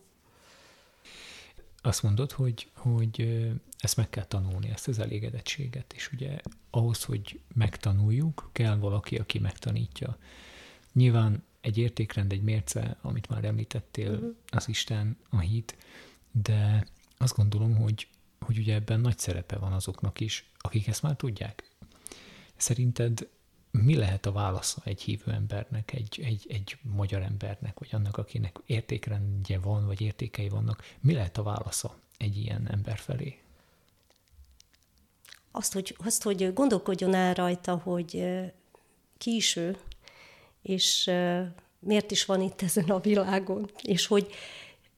Azt 1.82 2.02
mondod, 2.02 2.32
hogy, 2.32 2.68
hogy 2.74 3.44
ezt 3.78 3.96
meg 3.96 4.10
kell 4.10 4.24
tanulni, 4.24 4.70
ezt 4.70 4.88
az 4.88 4.98
elégedettséget, 4.98 5.92
és 5.92 6.12
ugye 6.12 6.38
ahhoz, 6.70 7.04
hogy 7.04 7.40
megtanuljuk, 7.54 8.50
kell 8.52 8.76
valaki, 8.76 9.16
aki 9.16 9.38
megtanítja. 9.38 10.16
Nyilván 10.96 11.44
egy 11.60 11.78
értékrend, 11.78 12.32
egy 12.32 12.42
mérce, 12.42 12.96
amit 13.02 13.28
már 13.28 13.44
említettél, 13.44 14.12
uh-huh. 14.12 14.34
az 14.46 14.68
Isten, 14.68 15.16
a 15.30 15.38
hit, 15.38 15.76
de 16.42 16.86
azt 17.16 17.36
gondolom, 17.36 17.76
hogy, 17.76 18.08
hogy 18.40 18.58
ugye 18.58 18.74
ebben 18.74 19.00
nagy 19.00 19.18
szerepe 19.18 19.56
van 19.56 19.72
azoknak 19.72 20.20
is, 20.20 20.50
akik 20.58 20.86
ezt 20.86 21.02
már 21.02 21.16
tudják. 21.16 21.70
Szerinted 22.56 23.28
mi 23.70 23.96
lehet 23.96 24.26
a 24.26 24.32
válasza 24.32 24.80
egy 24.84 25.02
hívő 25.02 25.32
embernek, 25.32 25.92
egy, 25.92 26.20
egy, 26.24 26.46
egy 26.48 26.78
magyar 26.82 27.22
embernek, 27.22 27.78
vagy 27.78 27.88
annak, 27.92 28.16
akinek 28.16 28.56
értékrendje 28.66 29.58
van, 29.58 29.86
vagy 29.86 30.00
értékei 30.00 30.48
vannak, 30.48 30.82
mi 31.00 31.12
lehet 31.12 31.38
a 31.38 31.42
válasza 31.42 31.98
egy 32.18 32.36
ilyen 32.36 32.68
ember 32.70 32.98
felé? 32.98 33.38
Azt, 35.50 35.72
hogy, 35.72 35.96
azt, 35.98 36.22
hogy 36.22 36.52
gondolkodjon 36.52 37.14
el 37.14 37.34
rajta, 37.34 37.76
hogy 37.76 38.24
ki 39.18 39.34
is 39.34 39.56
ő, 39.56 39.76
és 40.66 41.10
miért 41.78 42.10
is 42.10 42.24
van 42.24 42.40
itt 42.40 42.62
ezen 42.62 42.90
a 42.90 43.00
világon, 43.00 43.70
és 43.82 44.06
hogy 44.06 44.32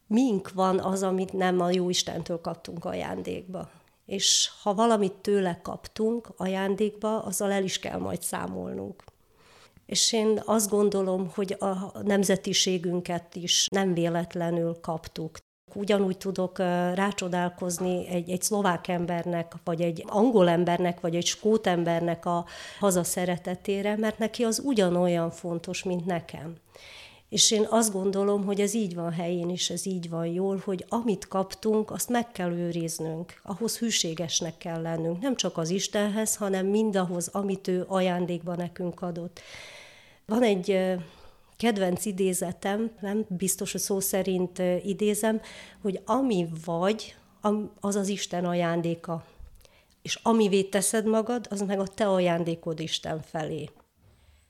mink 0.06 0.52
van 0.52 0.78
az, 0.78 1.02
amit 1.02 1.32
nem 1.32 1.60
a 1.60 1.70
jó 1.70 1.88
Istentől 1.88 2.40
kaptunk 2.40 2.84
ajándékba. 2.84 3.70
És 4.06 4.50
ha 4.62 4.74
valamit 4.74 5.12
tőle 5.12 5.60
kaptunk 5.62 6.28
ajándékba, 6.36 7.22
azzal 7.22 7.52
el 7.52 7.64
is 7.64 7.78
kell 7.78 7.98
majd 7.98 8.22
számolnunk. 8.22 9.04
És 9.86 10.12
én 10.12 10.42
azt 10.44 10.70
gondolom, 10.70 11.30
hogy 11.34 11.56
a 11.58 12.02
nemzetiségünket 12.02 13.34
is 13.34 13.66
nem 13.70 13.94
véletlenül 13.94 14.78
kaptuk. 14.80 15.38
Ugyanúgy 15.78 16.18
tudok 16.18 16.58
rácsodálkozni 16.94 18.08
egy, 18.08 18.30
egy 18.30 18.42
szlovák 18.42 18.88
embernek, 18.88 19.54
vagy 19.64 19.80
egy 19.80 20.04
angol 20.06 20.48
embernek, 20.48 21.00
vagy 21.00 21.16
egy 21.16 21.26
skót 21.26 21.66
embernek 21.66 22.26
a 22.26 22.44
hazaszeretetére, 22.78 23.96
mert 23.96 24.18
neki 24.18 24.42
az 24.44 24.62
ugyanolyan 24.64 25.30
fontos, 25.30 25.82
mint 25.82 26.06
nekem. 26.06 26.54
És 27.28 27.50
én 27.50 27.66
azt 27.70 27.92
gondolom, 27.92 28.44
hogy 28.44 28.60
ez 28.60 28.74
így 28.74 28.94
van 28.94 29.12
helyén, 29.12 29.50
és 29.50 29.70
ez 29.70 29.86
így 29.86 30.10
van 30.10 30.26
jól, 30.26 30.62
hogy 30.64 30.84
amit 30.88 31.28
kaptunk, 31.28 31.90
azt 31.90 32.08
meg 32.08 32.32
kell 32.32 32.52
őriznünk. 32.52 33.40
Ahhoz 33.42 33.78
hűségesnek 33.78 34.58
kell 34.58 34.82
lennünk. 34.82 35.20
Nem 35.20 35.36
csak 35.36 35.56
az 35.56 35.70
Istenhez, 35.70 36.36
hanem 36.36 36.66
mindahhoz, 36.66 37.28
amit 37.28 37.68
ő 37.68 37.84
ajándékba 37.88 38.56
nekünk 38.56 39.02
adott. 39.02 39.40
Van 40.26 40.42
egy 40.42 40.96
kedvenc 41.58 42.04
idézetem, 42.04 42.90
nem 43.00 43.24
biztos, 43.28 43.72
hogy 43.72 43.80
szó 43.80 44.00
szerint 44.00 44.62
idézem, 44.84 45.40
hogy 45.82 46.00
ami 46.04 46.48
vagy, 46.64 47.16
az 47.80 47.96
az 47.96 48.08
Isten 48.08 48.44
ajándéka. 48.44 49.24
És 50.02 50.18
amivé 50.22 50.62
teszed 50.62 51.06
magad, 51.06 51.46
az 51.50 51.60
meg 51.60 51.80
a 51.80 51.86
te 51.86 52.08
ajándékod 52.08 52.80
Isten 52.80 53.22
felé. 53.22 53.68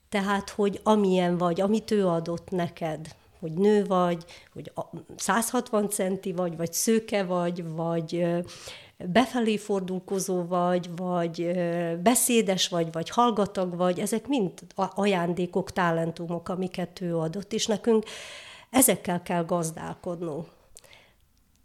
Tehát, 0.09 0.49
hogy 0.49 0.79
amilyen 0.83 1.37
vagy, 1.37 1.61
amit 1.61 1.91
ő 1.91 2.07
adott 2.07 2.49
neked, 2.49 3.15
hogy 3.39 3.53
nő 3.53 3.85
vagy, 3.85 4.25
hogy 4.53 4.71
160 5.15 5.89
centi 5.89 6.31
vagy, 6.31 6.57
vagy 6.57 6.73
szőke 6.73 7.23
vagy, 7.23 7.63
vagy 7.63 8.25
befelé 9.05 9.57
fordulkozó 9.57 10.45
vagy, 10.45 10.95
vagy 10.95 11.51
beszédes 12.03 12.67
vagy, 12.67 12.91
vagy 12.91 13.09
hallgatag 13.09 13.75
vagy, 13.75 13.99
ezek 13.99 14.27
mind 14.27 14.51
ajándékok, 14.75 15.71
talentumok, 15.71 16.49
amiket 16.49 17.01
ő 17.01 17.17
adott, 17.17 17.53
és 17.53 17.65
nekünk 17.65 18.05
ezekkel 18.69 19.21
kell 19.21 19.45
gazdálkodnunk. 19.45 20.47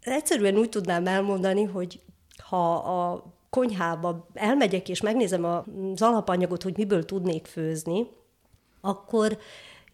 Egyszerűen 0.01 0.57
úgy 0.57 0.69
tudnám 0.69 1.07
elmondani, 1.07 1.63
hogy 1.63 2.01
ha 2.37 2.73
a 2.75 3.23
konyhába 3.49 4.27
elmegyek 4.33 4.89
és 4.89 5.01
megnézem 5.01 5.43
az 5.43 6.01
alapanyagot, 6.01 6.63
hogy 6.63 6.77
miből 6.77 7.05
tudnék 7.05 7.45
főzni, 7.45 8.07
akkor 8.81 9.37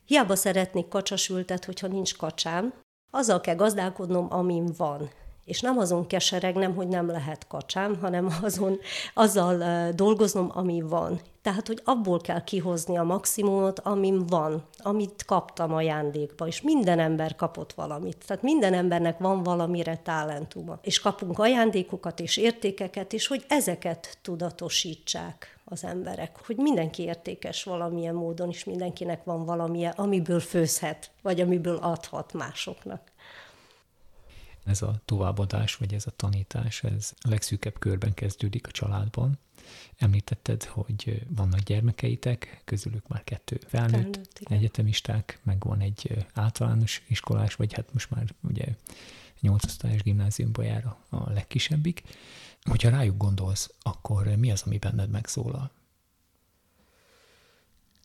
hiába 0.05 0.35
szeretnék 0.35 0.87
kacsasültet, 0.87 1.65
hogyha 1.65 1.87
nincs 1.87 2.17
kacsám, 2.17 2.73
azzal 3.11 3.41
kell 3.41 3.55
gazdálkodnom, 3.55 4.27
amim 4.29 4.65
van 4.77 5.09
és 5.45 5.61
nem 5.61 5.77
azon 5.77 6.07
keseregnem, 6.07 6.75
hogy 6.75 6.87
nem 6.87 7.07
lehet 7.07 7.47
kacsám, 7.47 7.97
hanem 8.01 8.29
azon, 8.41 8.79
azzal 9.13 9.91
dolgoznom, 9.91 10.51
ami 10.53 10.81
van. 10.81 11.21
Tehát, 11.41 11.67
hogy 11.67 11.81
abból 11.83 12.21
kell 12.21 12.43
kihozni 12.43 12.97
a 12.97 13.03
maximumot, 13.03 13.79
amim 13.79 14.25
van, 14.25 14.63
amit 14.77 15.25
kaptam 15.25 15.73
ajándékba, 15.73 16.47
és 16.47 16.61
minden 16.61 16.99
ember 16.99 17.35
kapott 17.35 17.73
valamit. 17.73 18.23
Tehát 18.27 18.43
minden 18.43 18.73
embernek 18.73 19.17
van 19.17 19.43
valamire 19.43 19.97
talentuma. 20.03 20.79
És 20.81 20.99
kapunk 20.99 21.39
ajándékokat 21.39 22.19
és 22.19 22.37
értékeket, 22.37 23.13
és 23.13 23.27
hogy 23.27 23.45
ezeket 23.47 24.17
tudatosítsák 24.21 25.59
az 25.65 25.83
emberek, 25.83 26.37
hogy 26.45 26.57
mindenki 26.57 27.03
értékes 27.03 27.63
valamilyen 27.63 28.15
módon, 28.15 28.49
és 28.49 28.63
mindenkinek 28.63 29.23
van 29.23 29.45
valamilyen, 29.45 29.93
amiből 29.95 30.39
főzhet, 30.39 31.11
vagy 31.21 31.41
amiből 31.41 31.75
adhat 31.75 32.33
másoknak 32.33 33.10
ez 34.71 34.81
a 34.81 35.01
továbbadás, 35.05 35.75
vagy 35.75 35.93
ez 35.93 36.05
a 36.07 36.11
tanítás, 36.15 36.83
ez 36.83 37.13
a 37.21 37.29
legszűkebb 37.29 37.79
körben 37.79 38.13
kezdődik 38.13 38.67
a 38.67 38.71
családban. 38.71 39.39
Említetted, 39.97 40.63
hogy 40.63 41.25
vannak 41.29 41.59
gyermekeitek, 41.59 42.61
közülük 42.65 43.07
már 43.07 43.23
kettő 43.23 43.59
felnőtt, 43.67 43.91
felnőtt 43.91 44.39
egyetemisták, 44.43 45.39
meg 45.43 45.63
van 45.63 45.79
egy 45.79 46.25
általános 46.33 47.03
iskolás, 47.07 47.55
vagy 47.55 47.73
hát 47.73 47.93
most 47.93 48.09
már 48.09 48.25
ugye 48.41 48.65
nyolcosztályos 49.39 50.03
gimnáziumba 50.03 50.63
jár 50.63 50.85
a, 50.85 51.15
a 51.15 51.31
legkisebbik. 51.31 52.03
Hogyha 52.63 52.89
rájuk 52.89 53.17
gondolsz, 53.17 53.73
akkor 53.81 54.25
mi 54.25 54.51
az, 54.51 54.63
ami 54.65 54.77
benned 54.77 55.09
megszólal? 55.09 55.71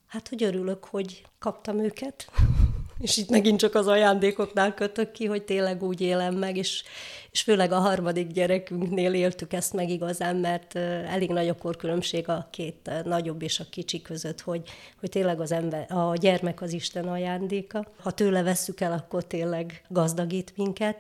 Hát, 0.07 0.29
hogy 0.29 0.43
örülök, 0.43 0.85
hogy 0.85 1.27
kaptam 1.39 1.79
őket, 1.79 2.31
és 2.99 3.17
itt 3.17 3.31
megint 3.31 3.59
csak 3.59 3.75
az 3.75 3.87
ajándékoknál 3.87 4.75
kötök 4.75 5.13
ki, 5.13 5.27
hogy 5.27 5.43
tényleg 5.43 5.83
úgy 5.83 6.01
élem 6.01 6.35
meg, 6.35 6.57
és, 6.57 6.83
és 7.31 7.43
főleg 7.43 7.73
a 7.73 7.79
harmadik 7.79 8.27
gyerekünknél 8.27 9.15
éltük 9.15 9.53
ezt 9.53 9.73
meg 9.73 9.89
igazán, 9.89 10.37
mert 10.37 10.77
elég 11.07 11.31
nagy 11.31 11.49
a 11.49 11.57
korkülönbség 11.57 12.29
a 12.29 12.49
két 12.51 12.91
nagyobb 13.05 13.43
és 13.43 13.61
a 13.61 13.65
kicsi 13.71 14.03
között, 14.03 14.41
hogy, 14.41 14.63
hogy 15.01 15.09
tényleg 15.09 15.41
az 15.41 15.53
ember, 15.53 15.93
a 15.93 16.15
gyermek 16.15 16.63
az 16.63 16.73
Isten 16.73 17.09
ajándéka. 17.09 17.87
Ha 18.01 18.11
tőle 18.11 18.43
vesszük 18.43 18.81
el, 18.81 18.93
akkor 18.93 19.25
tényleg 19.25 19.85
gazdagít 19.89 20.53
minket. 20.57 20.99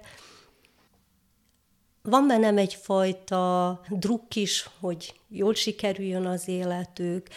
Van 2.02 2.26
bennem 2.26 2.58
egyfajta 2.58 3.80
drukk 3.88 4.34
is, 4.34 4.68
hogy 4.80 5.14
jól 5.28 5.54
sikerüljön 5.54 6.26
az 6.26 6.48
életük, 6.48 7.28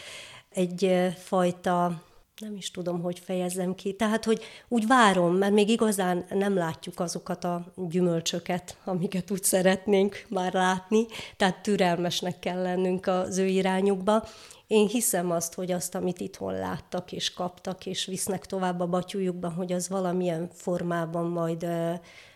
egyfajta 0.49 2.07
nem 2.39 2.55
is 2.55 2.71
tudom, 2.71 3.01
hogy 3.01 3.19
fejezzem 3.19 3.75
ki. 3.75 3.93
Tehát, 3.93 4.25
hogy 4.25 4.43
úgy 4.67 4.87
várom, 4.87 5.35
mert 5.35 5.53
még 5.53 5.69
igazán 5.69 6.25
nem 6.29 6.55
látjuk 6.55 6.99
azokat 6.99 7.43
a 7.43 7.73
gyümölcsöket, 7.75 8.77
amiket 8.83 9.31
úgy 9.31 9.43
szeretnénk 9.43 10.25
már 10.29 10.53
látni, 10.53 11.05
tehát 11.37 11.61
türelmesnek 11.61 12.39
kell 12.39 12.61
lennünk 12.61 13.07
az 13.07 13.37
ő 13.37 13.45
irányukba. 13.45 14.27
Én 14.67 14.87
hiszem 14.87 15.31
azt, 15.31 15.53
hogy 15.53 15.71
azt, 15.71 15.95
amit 15.95 16.19
itthon 16.19 16.53
láttak 16.53 17.11
és 17.11 17.33
kaptak, 17.33 17.85
és 17.85 18.05
visznek 18.05 18.45
tovább 18.45 18.79
a 18.79 18.87
batyújukban, 18.87 19.53
hogy 19.53 19.71
az 19.71 19.89
valamilyen 19.89 20.49
formában 20.53 21.25
majd 21.25 21.67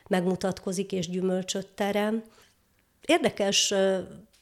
megmutatkozik 0.08 0.92
és 0.92 1.10
gyümölcsöt 1.10 1.68
terem. 1.68 2.24
Érdekes 3.06 3.74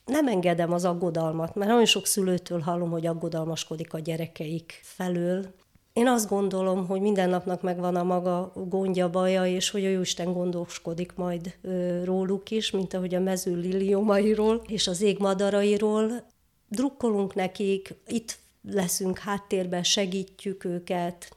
nem 0.05 0.27
engedem 0.27 0.73
az 0.73 0.85
aggodalmat, 0.85 1.55
mert 1.55 1.69
nagyon 1.69 1.85
sok 1.85 2.05
szülőtől 2.05 2.59
hallom, 2.59 2.89
hogy 2.89 3.05
aggodalmaskodik 3.05 3.93
a 3.93 3.99
gyerekeik 3.99 4.79
felől. 4.83 5.45
Én 5.93 6.07
azt 6.07 6.29
gondolom, 6.29 6.87
hogy 6.87 7.01
minden 7.01 7.29
napnak 7.29 7.61
megvan 7.61 7.95
a 7.95 8.03
maga 8.03 8.51
gondja, 8.69 9.09
baja, 9.09 9.45
és 9.45 9.69
hogy 9.69 9.85
a 9.85 9.89
Jóisten 9.89 10.33
gondoskodik 10.33 11.13
majd 11.15 11.55
ö, 11.61 12.03
róluk 12.03 12.51
is, 12.51 12.71
mint 12.71 12.93
ahogy 12.93 13.15
a 13.15 13.19
mező 13.19 13.55
liliomairól 13.55 14.61
és 14.67 14.87
az 14.87 15.01
ég 15.01 15.19
madarairól. 15.19 16.25
Drukkolunk 16.67 17.35
nekik, 17.35 17.95
itt 18.07 18.37
leszünk 18.71 19.17
háttérben, 19.17 19.83
segítjük 19.83 20.63
őket, 20.63 21.35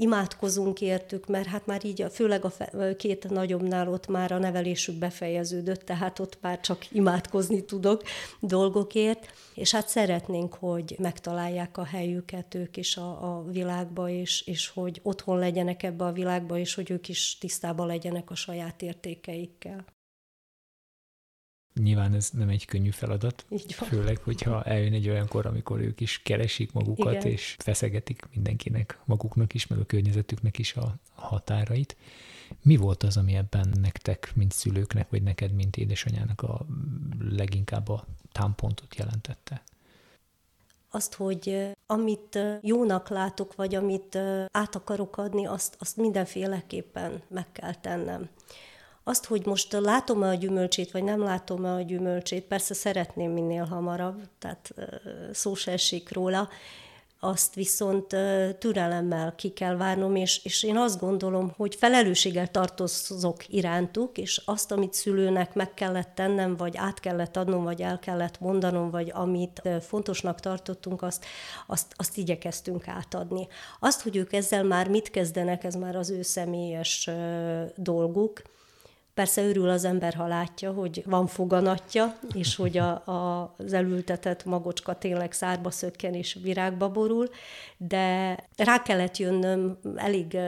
imádkozunk 0.00 0.80
értük, 0.80 1.26
mert 1.26 1.46
hát 1.46 1.66
már 1.66 1.84
így, 1.84 2.06
főleg 2.10 2.44
a 2.44 2.50
két 2.96 3.30
nagyobbnál 3.30 3.88
ott 3.88 4.06
már 4.06 4.32
a 4.32 4.38
nevelésük 4.38 4.94
befejeződött, 4.94 5.80
tehát 5.80 6.18
ott 6.18 6.38
már 6.40 6.60
csak 6.60 6.92
imádkozni 6.92 7.64
tudok 7.64 8.02
dolgokért, 8.40 9.26
és 9.54 9.70
hát 9.70 9.88
szeretnénk, 9.88 10.54
hogy 10.54 10.96
megtalálják 10.98 11.76
a 11.76 11.84
helyüket 11.84 12.54
ők 12.54 12.76
is 12.76 12.96
a, 12.96 13.36
a 13.36 13.44
világba, 13.50 14.08
és, 14.08 14.46
és 14.46 14.68
hogy 14.68 15.00
otthon 15.02 15.38
legyenek 15.38 15.82
ebbe 15.82 16.04
a 16.04 16.12
világba, 16.12 16.58
és 16.58 16.74
hogy 16.74 16.90
ők 16.90 17.08
is 17.08 17.38
tisztában 17.38 17.86
legyenek 17.86 18.30
a 18.30 18.34
saját 18.34 18.82
értékeikkel. 18.82 19.84
Nyilván 21.82 22.14
ez 22.14 22.30
nem 22.30 22.48
egy 22.48 22.64
könnyű 22.64 22.90
feladat, 22.90 23.44
főleg, 23.70 24.18
hogyha 24.18 24.62
eljön 24.62 24.92
egy 24.92 25.08
olyan 25.08 25.28
kor, 25.28 25.46
amikor 25.46 25.80
ők 25.80 26.00
is 26.00 26.22
keresik 26.22 26.72
magukat, 26.72 27.12
Igen. 27.12 27.26
és 27.26 27.56
feszegetik 27.58 28.22
mindenkinek, 28.34 28.98
maguknak 29.04 29.54
is, 29.54 29.66
meg 29.66 29.78
a 29.78 29.84
környezetüknek 29.84 30.58
is 30.58 30.74
a 30.74 30.94
határait. 31.14 31.96
Mi 32.62 32.76
volt 32.76 33.02
az, 33.02 33.16
ami 33.16 33.34
ebben 33.34 33.72
nektek, 33.80 34.32
mint 34.34 34.52
szülőknek, 34.52 35.10
vagy 35.10 35.22
neked, 35.22 35.52
mint 35.52 35.76
édesanyának 35.76 36.42
a 36.42 36.66
leginkább 37.30 37.88
a 37.88 38.04
támpontot 38.32 38.94
jelentette? 38.94 39.62
Azt, 40.90 41.14
hogy 41.14 41.70
amit 41.86 42.38
jónak 42.60 43.08
látok, 43.08 43.54
vagy 43.54 43.74
amit 43.74 44.16
át 44.50 44.74
akarok 44.74 45.16
adni, 45.16 45.46
azt, 45.46 45.76
azt 45.78 45.96
mindenféleképpen 45.96 47.22
meg 47.28 47.52
kell 47.52 47.74
tennem. 47.74 48.28
Azt, 49.04 49.24
hogy 49.24 49.46
most 49.46 49.72
látom-e 49.72 50.28
a 50.28 50.34
gyümölcsét, 50.34 50.90
vagy 50.90 51.04
nem 51.04 51.22
látom-e 51.22 51.72
a 51.74 51.80
gyümölcsét, 51.80 52.44
persze 52.44 52.74
szeretném 52.74 53.30
minél 53.30 53.64
hamarabb, 53.64 54.22
tehát 54.38 54.74
szó 55.32 55.54
se 55.54 55.72
esik 55.72 56.12
róla, 56.12 56.48
azt 57.22 57.54
viszont 57.54 58.16
türelemmel 58.58 59.34
ki 59.34 59.48
kell 59.48 59.76
várnom, 59.76 60.16
és, 60.16 60.44
és 60.44 60.62
én 60.62 60.76
azt 60.76 61.00
gondolom, 61.00 61.52
hogy 61.56 61.74
felelősséggel 61.74 62.50
tartozok 62.50 63.48
irántuk, 63.48 64.18
és 64.18 64.42
azt, 64.44 64.72
amit 64.72 64.94
szülőnek 64.94 65.54
meg 65.54 65.74
kellett 65.74 66.14
tennem, 66.14 66.56
vagy 66.56 66.76
át 66.76 67.00
kellett 67.00 67.36
adnom, 67.36 67.64
vagy 67.64 67.82
el 67.82 67.98
kellett 67.98 68.40
mondanom, 68.40 68.90
vagy 68.90 69.10
amit 69.14 69.62
fontosnak 69.80 70.40
tartottunk, 70.40 71.02
azt, 71.02 71.24
azt, 71.66 71.94
azt 71.96 72.16
igyekeztünk 72.16 72.88
átadni. 72.88 73.48
Azt, 73.80 74.02
hogy 74.02 74.16
ők 74.16 74.32
ezzel 74.32 74.64
már 74.64 74.88
mit 74.88 75.10
kezdenek, 75.10 75.64
ez 75.64 75.74
már 75.74 75.96
az 75.96 76.10
ő 76.10 76.22
személyes 76.22 77.10
dolguk, 77.76 78.42
Persze 79.20 79.42
örül 79.42 79.68
az 79.68 79.84
ember, 79.84 80.14
ha 80.14 80.26
látja, 80.26 80.72
hogy 80.72 81.02
van 81.06 81.26
foganatja, 81.26 82.18
és 82.34 82.56
hogy 82.56 82.78
a, 82.78 82.90
a, 82.90 83.54
az 83.58 83.72
elültetett 83.72 84.44
magocska 84.44 84.94
tényleg 84.94 85.32
szárba 85.32 85.70
szökken 85.70 86.14
és 86.14 86.38
virágba 86.42 86.90
borul, 86.90 87.28
de 87.76 88.36
rá 88.56 88.82
kellett 88.82 89.16
jönnöm, 89.16 89.78
elég, 89.96 90.38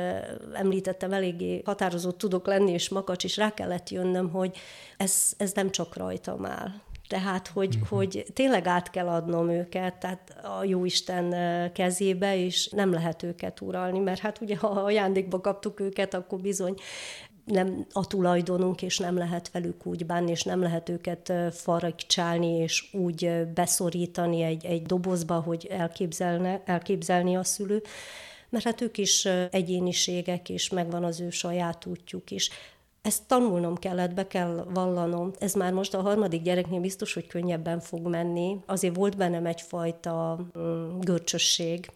említettem, 0.53 1.13
eléggé 1.13 1.63
határozott 1.65 2.19
tudok 2.19 2.47
lenni, 2.47 2.71
és 2.71 2.89
makacs 2.89 3.25
is 3.25 3.37
rá 3.37 3.55
kellett 3.55 3.91
jönnöm, 3.91 4.31
hogy 4.31 4.57
ez, 4.97 5.33
ez 5.37 5.53
nem 5.53 5.71
csak 5.71 5.97
rajtam 5.97 6.47
áll. 6.47 6.71
Tehát, 7.09 7.49
hogy, 7.49 7.75
uh-huh. 7.75 7.99
hogy 7.99 8.27
tényleg 8.33 8.67
át 8.67 8.91
kell 8.91 9.09
adnom 9.09 9.51
őket, 9.51 9.95
tehát 9.95 10.35
a 10.61 10.65
Jóisten 10.65 11.35
kezébe, 11.73 12.37
és 12.37 12.69
nem 12.69 12.93
lehet 12.93 13.23
őket 13.23 13.61
uralni, 13.61 13.99
mert 13.99 14.21
hát 14.21 14.41
ugye, 14.41 14.57
ha 14.57 14.69
ajándékba 14.69 15.41
kaptuk 15.41 15.81
őket, 15.81 16.15
akkor 16.15 16.41
bizony 16.41 16.75
nem 17.45 17.87
a 17.93 18.07
tulajdonunk, 18.07 18.83
és 18.83 18.99
nem 18.99 19.17
lehet 19.17 19.51
velük 19.51 19.87
úgy 19.87 20.07
bánni, 20.07 20.31
és 20.31 20.43
nem 20.43 20.61
lehet 20.61 20.89
őket 20.89 21.33
faragcsálni, 21.51 22.57
és 22.57 22.89
úgy 22.93 23.47
beszorítani 23.55 24.43
egy, 24.43 24.65
egy 24.65 24.83
dobozba, 24.83 25.41
hogy 25.41 25.67
elképzelne, 25.71 26.63
elképzelni 26.65 27.37
a 27.37 27.45
szülő, 27.45 27.83
mert 28.49 28.65
hát 28.65 28.81
ők 28.81 28.99
is 28.99 29.25
egyéniségek, 29.51 30.49
és 30.49 30.69
megvan 30.69 31.05
az 31.05 31.21
ő 31.21 31.31
saját 31.31 31.87
útjuk 31.87 32.31
is. 32.31 32.51
Ezt 33.03 33.23
tanulnom 33.27 33.77
kellett, 33.77 34.15
be 34.15 34.27
kell 34.27 34.67
vallanom. 34.71 35.31
Ez 35.39 35.55
már 35.55 35.73
most 35.73 35.95
a 35.95 36.01
harmadik 36.01 36.43
gyereknél 36.43 36.81
biztos, 36.81 37.15
hogy 37.15 37.27
könnyebben 37.27 37.81
fog 37.81 38.07
menni. 38.07 38.57
Azért 38.67 38.97
volt 38.97 39.17
bennem 39.17 39.47
egyfajta 39.47 40.47
mm, 40.59 40.99
görcsösség, 41.01 41.91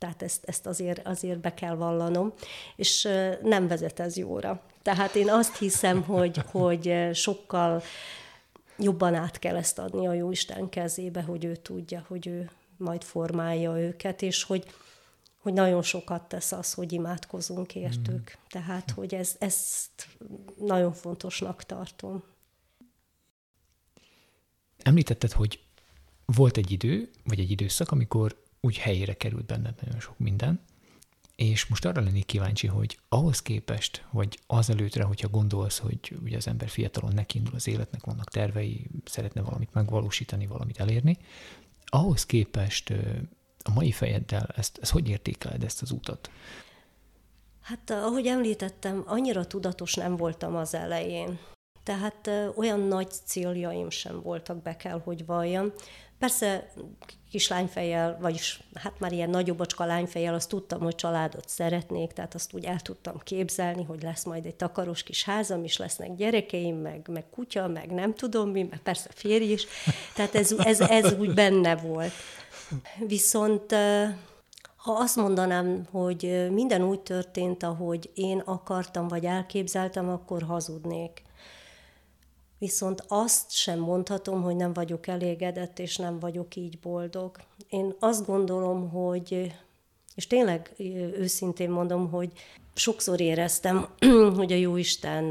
tehát 0.00 0.22
ezt, 0.22 0.44
ezt 0.44 0.66
azért, 0.66 1.06
azért 1.06 1.38
be 1.38 1.54
kell 1.54 1.74
vallanom, 1.74 2.32
és 2.76 3.08
nem 3.42 3.68
vezet 3.68 4.00
ez 4.00 4.16
jóra. 4.16 4.62
Tehát 4.82 5.14
én 5.14 5.30
azt 5.30 5.56
hiszem, 5.56 6.02
hogy, 6.02 6.38
hogy 6.52 7.08
sokkal 7.12 7.82
jobban 8.78 9.14
át 9.14 9.38
kell 9.38 9.56
ezt 9.56 9.78
adni 9.78 10.06
a 10.06 10.12
Jóisten 10.12 10.68
kezébe, 10.68 11.22
hogy 11.22 11.44
ő 11.44 11.56
tudja, 11.56 12.04
hogy 12.08 12.26
ő 12.26 12.50
majd 12.76 13.02
formálja 13.02 13.80
őket, 13.80 14.22
és 14.22 14.42
hogy, 14.42 14.74
hogy 15.38 15.52
nagyon 15.52 15.82
sokat 15.82 16.28
tesz 16.28 16.52
az, 16.52 16.74
hogy 16.74 16.92
imádkozunk 16.92 17.74
értük. 17.74 18.30
Mm. 18.30 18.44
Tehát, 18.48 18.90
hogy 18.90 19.14
ez, 19.14 19.36
ezt 19.38 20.08
nagyon 20.58 20.92
fontosnak 20.92 21.64
tartom. 21.64 22.22
Említetted, 24.82 25.32
hogy 25.32 25.62
volt 26.24 26.56
egy 26.56 26.70
idő, 26.70 27.10
vagy 27.24 27.40
egy 27.40 27.50
időszak, 27.50 27.90
amikor 27.90 28.36
úgy 28.60 28.78
helyére 28.78 29.14
került 29.14 29.46
benned 29.46 29.74
nagyon 29.82 30.00
sok 30.00 30.18
minden, 30.18 30.60
és 31.36 31.66
most 31.66 31.84
arra 31.84 32.00
lennék 32.00 32.26
kíváncsi, 32.26 32.66
hogy 32.66 32.98
ahhoz 33.08 33.42
képest, 33.42 34.06
vagy 34.10 34.38
azelőttre, 34.46 35.04
hogyha 35.04 35.28
gondolsz, 35.28 35.78
hogy 35.78 36.16
ugye 36.22 36.36
az 36.36 36.46
ember 36.46 36.68
fiatalon 36.68 37.12
nekindul 37.14 37.54
az 37.54 37.68
életnek, 37.68 38.04
vannak 38.04 38.30
tervei, 38.30 38.90
szeretne 39.04 39.40
valamit 39.40 39.72
megvalósítani, 39.72 40.46
valamit 40.46 40.80
elérni, 40.80 41.18
ahhoz 41.84 42.26
képest 42.26 42.92
a 43.64 43.72
mai 43.74 43.92
fejeddel 43.92 44.48
ezt, 44.56 44.78
ezt 44.82 44.90
hogy 44.90 45.08
értékeled 45.08 45.64
ezt 45.64 45.82
az 45.82 45.90
utat? 45.90 46.30
Hát 47.60 47.90
ahogy 47.90 48.26
említettem, 48.26 49.02
annyira 49.06 49.46
tudatos 49.46 49.94
nem 49.94 50.16
voltam 50.16 50.56
az 50.56 50.74
elején. 50.74 51.38
Tehát 51.82 52.30
olyan 52.56 52.80
nagy 52.80 53.10
céljaim 53.10 53.90
sem 53.90 54.22
voltak, 54.22 54.62
be 54.62 54.76
kell, 54.76 55.00
hogy 55.00 55.26
valljam. 55.26 55.72
Persze 56.20 56.72
kislányfejjel, 57.30 58.18
vagyis 58.20 58.60
hát 58.74 58.92
már 58.98 59.12
ilyen 59.12 59.30
nagyobbacska 59.30 59.84
lányfejjel, 59.84 60.34
azt 60.34 60.48
tudtam, 60.48 60.80
hogy 60.80 60.94
családot 60.94 61.48
szeretnék, 61.48 62.12
tehát 62.12 62.34
azt 62.34 62.54
úgy 62.54 62.64
el 62.64 62.80
tudtam 62.80 63.18
képzelni, 63.18 63.84
hogy 63.84 64.02
lesz 64.02 64.24
majd 64.24 64.46
egy 64.46 64.54
takaros 64.54 65.02
kis 65.02 65.24
házam, 65.24 65.64
és 65.64 65.76
lesznek 65.76 66.14
gyerekeim, 66.14 66.76
meg, 66.76 67.08
meg 67.12 67.24
kutya, 67.30 67.68
meg 67.68 67.90
nem 67.90 68.14
tudom 68.14 68.50
mi, 68.50 68.62
meg 68.62 68.78
persze 68.78 69.08
férj 69.14 69.44
is. 69.44 69.66
Tehát 70.14 70.34
ez, 70.34 70.52
ez, 70.58 70.80
ez 70.80 71.12
úgy 71.18 71.34
benne 71.34 71.76
volt. 71.76 72.12
Viszont 73.06 73.74
ha 74.76 74.92
azt 74.92 75.16
mondanám, 75.16 75.86
hogy 75.90 76.46
minden 76.50 76.82
úgy 76.82 77.00
történt, 77.00 77.62
ahogy 77.62 78.10
én 78.14 78.38
akartam, 78.38 79.08
vagy 79.08 79.24
elképzeltem, 79.24 80.08
akkor 80.08 80.42
hazudnék. 80.42 81.22
Viszont 82.60 83.04
azt 83.08 83.50
sem 83.50 83.78
mondhatom, 83.78 84.42
hogy 84.42 84.56
nem 84.56 84.72
vagyok 84.72 85.06
elégedett, 85.06 85.78
és 85.78 85.96
nem 85.96 86.18
vagyok 86.18 86.56
így 86.56 86.78
boldog. 86.78 87.36
Én 87.68 87.94
azt 87.98 88.26
gondolom, 88.26 88.90
hogy, 88.90 89.52
és 90.14 90.26
tényleg 90.26 90.74
őszintén 91.18 91.70
mondom, 91.70 92.10
hogy 92.10 92.32
sokszor 92.74 93.20
éreztem, 93.20 93.88
hogy 94.36 94.52
a 94.52 94.56
Jóisten 94.56 95.30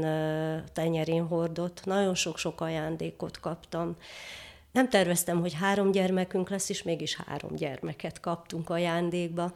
tenyerén 0.72 1.26
hordott. 1.26 1.84
Nagyon 1.84 2.14
sok-sok 2.14 2.60
ajándékot 2.60 3.40
kaptam. 3.40 3.96
Nem 4.72 4.88
terveztem, 4.88 5.40
hogy 5.40 5.54
három 5.54 5.90
gyermekünk 5.90 6.50
lesz, 6.50 6.68
és 6.68 6.82
mégis 6.82 7.16
három 7.16 7.54
gyermeket 7.54 8.20
kaptunk 8.20 8.70
ajándékba. 8.70 9.52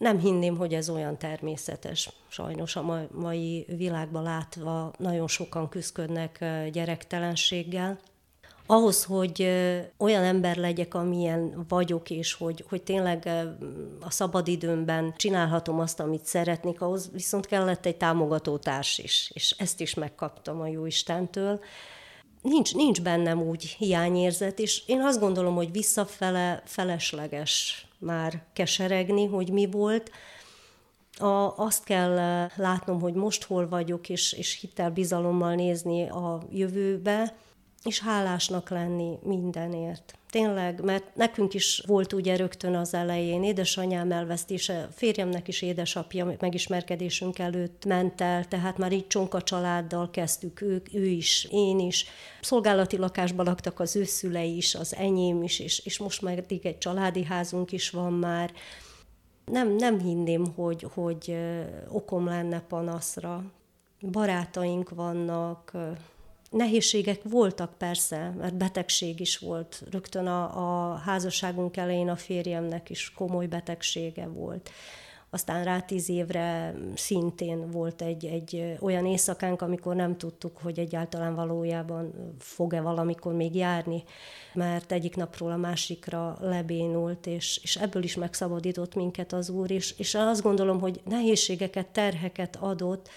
Nem 0.00 0.18
hinném, 0.18 0.56
hogy 0.56 0.74
ez 0.74 0.88
olyan 0.88 1.18
természetes. 1.18 2.10
Sajnos 2.28 2.76
a 2.76 3.08
mai 3.12 3.66
világban 3.76 4.22
látva 4.22 4.92
nagyon 4.98 5.28
sokan 5.28 5.68
küzdködnek 5.68 6.44
gyerektelenséggel 6.72 7.98
ahhoz, 8.70 9.04
hogy 9.04 9.42
olyan 9.96 10.22
ember 10.22 10.56
legyek, 10.56 10.94
amilyen 10.94 11.64
vagyok, 11.68 12.10
és 12.10 12.32
hogy, 12.32 12.64
hogy 12.68 12.82
tényleg 12.82 13.28
a 14.00 14.10
szabadidőmben 14.10 15.12
csinálhatom 15.16 15.78
azt, 15.78 16.00
amit 16.00 16.24
szeretnék, 16.24 16.80
ahhoz 16.80 17.10
viszont 17.12 17.46
kellett 17.46 17.86
egy 17.86 17.96
támogató 17.96 18.56
társ 18.56 18.98
is, 18.98 19.30
és 19.34 19.54
ezt 19.58 19.80
is 19.80 19.94
megkaptam 19.94 20.60
a 20.60 20.66
Jóistentől. 20.66 21.60
Nincs, 22.42 22.74
nincs 22.74 23.02
bennem 23.02 23.42
úgy 23.42 23.64
hiányérzet, 23.64 24.58
és 24.58 24.82
én 24.86 25.00
azt 25.00 25.20
gondolom, 25.20 25.54
hogy 25.54 25.72
visszafele 25.72 26.62
felesleges 26.64 27.86
már 27.98 28.42
keseregni, 28.52 29.26
hogy 29.26 29.50
mi 29.52 29.66
volt, 29.66 30.10
a, 31.16 31.56
azt 31.56 31.84
kell 31.84 32.48
látnom, 32.56 33.00
hogy 33.00 33.14
most 33.14 33.44
hol 33.44 33.68
vagyok, 33.68 34.08
és, 34.08 34.32
és 34.32 34.60
hittel, 34.60 34.90
bizalommal 34.90 35.54
nézni 35.54 36.08
a 36.08 36.42
jövőbe, 36.50 37.36
és 37.84 38.00
hálásnak 38.00 38.68
lenni 38.68 39.18
mindenért. 39.22 40.18
Tényleg, 40.30 40.84
mert 40.84 41.16
nekünk 41.16 41.54
is 41.54 41.82
volt 41.86 42.12
ugye 42.12 42.36
rögtön 42.36 42.74
az 42.74 42.94
elején 42.94 43.42
édesanyám 43.42 44.12
elvesztése, 44.12 44.88
férjemnek 44.92 45.48
is 45.48 45.62
édesapja 45.62 46.34
megismerkedésünk 46.40 47.38
előtt 47.38 47.84
ment 47.84 48.20
el, 48.20 48.44
tehát 48.44 48.78
már 48.78 48.92
így 48.92 49.06
csonka 49.06 49.42
családdal 49.42 50.10
kezdtük, 50.10 50.60
ők, 50.60 50.94
ő 50.94 51.04
is, 51.04 51.48
én 51.50 51.78
is. 51.78 52.04
Szolgálati 52.40 52.96
lakásban 52.96 53.46
laktak 53.46 53.80
az 53.80 53.96
ő 53.96 54.04
szülei 54.04 54.56
is, 54.56 54.74
az 54.74 54.94
enyém 54.94 55.42
is, 55.42 55.58
és, 55.58 55.78
és 55.78 55.98
most 55.98 56.22
már 56.22 56.44
egy 56.48 56.78
családi 56.78 57.24
házunk 57.24 57.72
is 57.72 57.90
van 57.90 58.12
már. 58.12 58.52
Nem, 59.44 59.74
nem 59.76 59.98
hinném, 59.98 60.46
hogy, 60.54 60.86
hogy 60.94 61.36
okom 61.88 62.24
lenne 62.24 62.60
panaszra. 62.60 63.44
Barátaink 64.10 64.90
vannak, 64.90 65.72
Nehézségek 66.50 67.20
voltak 67.22 67.74
persze, 67.78 68.34
mert 68.38 68.56
betegség 68.56 69.20
is 69.20 69.38
volt. 69.38 69.82
Rögtön 69.90 70.26
a, 70.26 70.92
a 70.92 70.94
házasságunk 70.94 71.76
elején 71.76 72.08
a 72.08 72.16
férjemnek 72.16 72.90
is 72.90 73.12
komoly 73.12 73.46
betegsége 73.46 74.26
volt. 74.26 74.70
Aztán 75.32 75.64
rá 75.64 75.80
tíz 75.80 76.08
évre 76.08 76.74
szintén 76.94 77.70
volt 77.70 78.02
egy, 78.02 78.24
egy 78.24 78.76
olyan 78.80 79.06
éjszakánk, 79.06 79.62
amikor 79.62 79.94
nem 79.94 80.16
tudtuk, 80.16 80.58
hogy 80.62 80.78
egyáltalán 80.78 81.34
valójában 81.34 82.34
fog-e 82.38 82.80
valamikor 82.80 83.32
még 83.32 83.54
járni, 83.54 84.02
mert 84.54 84.92
egyik 84.92 85.16
napról 85.16 85.52
a 85.52 85.56
másikra 85.56 86.36
lebénult, 86.40 87.26
és, 87.26 87.60
és 87.62 87.76
ebből 87.76 88.02
is 88.02 88.16
megszabadított 88.16 88.94
minket 88.94 89.32
az 89.32 89.48
Úr, 89.48 89.70
és, 89.70 89.94
és 89.98 90.14
azt 90.14 90.42
gondolom, 90.42 90.80
hogy 90.80 91.00
nehézségeket, 91.04 91.86
terheket 91.86 92.56
adott, 92.56 93.08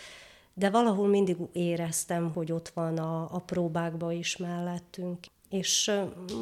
de 0.54 0.70
valahol 0.70 1.08
mindig 1.08 1.38
éreztem, 1.52 2.32
hogy 2.34 2.52
ott 2.52 2.70
van 2.70 2.98
a, 2.98 3.28
a 3.32 3.40
próbákba 3.40 4.12
is 4.12 4.38
mellettünk. 4.38 5.20
És 5.50 5.92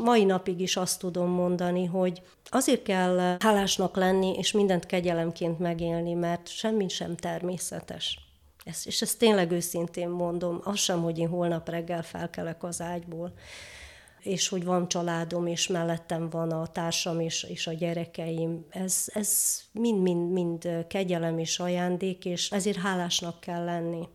mai 0.04 0.24
napig 0.24 0.60
is 0.60 0.76
azt 0.76 1.00
tudom 1.00 1.30
mondani, 1.30 1.86
hogy 1.86 2.22
azért 2.50 2.84
kell 2.84 3.36
hálásnak 3.40 3.96
lenni, 3.96 4.38
és 4.38 4.52
mindent 4.52 4.86
kegyelemként 4.86 5.60
megélni, 5.60 6.14
mert 6.14 6.48
semmi 6.48 6.88
sem 6.88 7.16
természetes. 7.16 8.20
Ezt, 8.64 8.88
és 8.88 9.02
ezt 9.02 9.18
tényleg 9.20 9.52
őszintén 9.52 10.10
mondom, 10.10 10.62
az 10.64 10.80
sem, 10.80 11.02
hogy 11.02 11.18
én 11.18 11.28
holnap 11.28 11.70
reggel 11.70 12.04
felkelek 12.04 12.64
az 12.64 12.82
ágyból, 12.82 13.34
és 14.24 14.48
hogy 14.48 14.66
van 14.66 14.88
családom, 14.88 15.48
és 15.48 15.68
mellettem 15.68 16.30
van 16.30 16.52
a 16.52 16.68
társam 16.68 17.20
és, 17.20 17.44
és 17.44 17.68
a 17.68 17.74
gyerekeim. 17.74 18.66
Ez, 18.70 19.06
ez 19.08 19.62
mind, 19.72 20.02
mind, 20.02 20.32
mind 20.32 20.86
kegyelem 20.88 21.38
és 21.40 21.60
ajándék, 21.60 22.26
és 22.26 22.52
ezért 22.52 22.78
hálásnak 22.78 23.40
kell 23.40 23.64
lenni. 23.64 24.08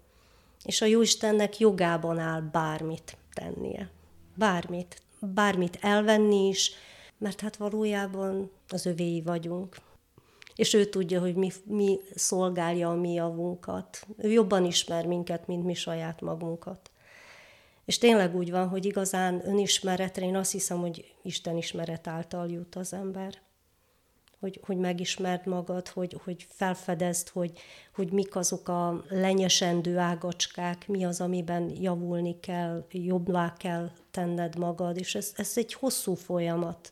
És 0.64 0.80
a 0.80 0.86
Jóistennek 0.86 1.58
jogában 1.58 2.18
áll 2.18 2.40
bármit 2.40 3.16
tennie. 3.32 3.90
Bármit. 4.34 5.02
Bármit 5.20 5.78
elvenni 5.80 6.48
is, 6.48 6.72
mert 7.18 7.40
hát 7.40 7.56
valójában 7.56 8.50
az 8.68 8.86
övéi 8.86 9.22
vagyunk. 9.22 9.76
És 10.54 10.74
ő 10.74 10.84
tudja, 10.84 11.20
hogy 11.20 11.34
mi, 11.34 11.52
mi 11.64 11.98
szolgálja 12.14 12.90
a 12.90 12.94
mi 12.94 13.12
javunkat. 13.12 14.06
Ő 14.16 14.30
jobban 14.30 14.64
ismer 14.64 15.06
minket, 15.06 15.46
mint 15.46 15.64
mi 15.64 15.74
saját 15.74 16.20
magunkat. 16.20 16.90
És 17.86 17.98
tényleg 17.98 18.36
úgy 18.36 18.50
van, 18.50 18.68
hogy 18.68 18.84
igazán 18.84 19.48
önismeretre, 19.48 20.24
én 20.24 20.36
azt 20.36 20.52
hiszem, 20.52 20.78
hogy 20.78 21.14
Isten 21.22 21.56
ismeret 21.56 22.06
által 22.06 22.50
jut 22.50 22.74
az 22.74 22.92
ember. 22.92 23.34
Hogy, 24.40 24.60
hogy 24.62 24.76
megismerd 24.76 25.46
magad, 25.46 25.88
hogy, 25.88 26.20
hogy 26.24 26.46
felfedezd, 26.48 27.28
hogy, 27.28 27.58
hogy 27.94 28.12
mik 28.12 28.36
azok 28.36 28.68
a 28.68 29.04
lenyesendő 29.08 29.98
ágacskák, 29.98 30.88
mi 30.88 31.04
az, 31.04 31.20
amiben 31.20 31.70
javulni 31.80 32.40
kell, 32.40 32.86
jobbá 32.90 33.52
kell 33.58 33.90
tenned 34.10 34.58
magad, 34.58 34.98
és 34.98 35.14
ez, 35.14 35.32
ez 35.36 35.52
egy 35.54 35.72
hosszú 35.72 36.14
folyamat. 36.14 36.90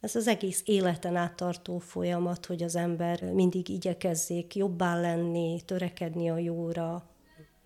Ez 0.00 0.16
az 0.16 0.26
egész 0.26 0.62
életen 0.64 1.16
áttartó 1.16 1.78
folyamat, 1.78 2.46
hogy 2.46 2.62
az 2.62 2.76
ember 2.76 3.22
mindig 3.22 3.68
igyekezzék 3.68 4.54
jobbá 4.54 5.00
lenni, 5.00 5.60
törekedni 5.64 6.30
a 6.30 6.38
jóra, 6.38 7.08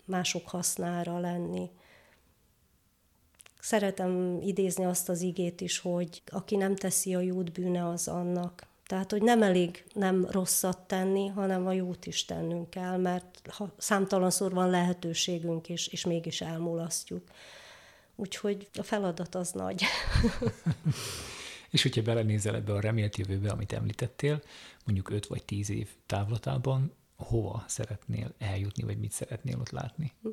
mások 0.04 0.48
hasznára 0.48 1.18
lenni. 1.18 1.70
Szeretem 3.60 4.40
idézni 4.42 4.84
azt 4.84 5.08
az 5.08 5.20
igét 5.20 5.60
is, 5.60 5.78
hogy 5.78 6.22
aki 6.26 6.56
nem 6.56 6.76
teszi 6.76 7.14
a 7.14 7.20
jót, 7.20 7.52
bűne 7.52 7.88
az 7.88 8.08
annak. 8.08 8.66
Tehát, 8.86 9.10
hogy 9.10 9.22
nem 9.22 9.42
elég 9.42 9.84
nem 9.94 10.26
rosszat 10.30 10.78
tenni, 10.78 11.26
hanem 11.26 11.66
a 11.66 11.72
jót 11.72 12.06
is 12.06 12.24
tennünk 12.24 12.70
kell, 12.70 12.96
mert 12.96 13.40
ha 13.50 13.74
számtalanszor 13.76 14.52
van 14.52 14.70
lehetőségünk, 14.70 15.68
és, 15.68 15.86
és 15.86 16.04
mégis 16.04 16.40
elmulasztjuk. 16.40 17.22
Úgyhogy 18.16 18.68
a 18.78 18.82
feladat 18.82 19.34
az 19.34 19.52
nagy. 19.52 19.82
és 21.70 21.82
hogyha 21.82 22.02
belenézel 22.02 22.54
ebbe 22.54 22.72
a 22.72 22.80
remélt 22.80 23.16
jövőbe, 23.16 23.50
amit 23.50 23.72
említettél, 23.72 24.42
mondjuk 24.84 25.10
5 25.10 25.26
vagy 25.26 25.44
10 25.44 25.70
év 25.70 25.88
távlatában, 26.06 26.92
hova 27.16 27.64
szeretnél 27.66 28.34
eljutni, 28.38 28.82
vagy 28.82 28.98
mit 28.98 29.12
szeretnél 29.12 29.58
ott 29.60 29.70
látni? 29.70 30.12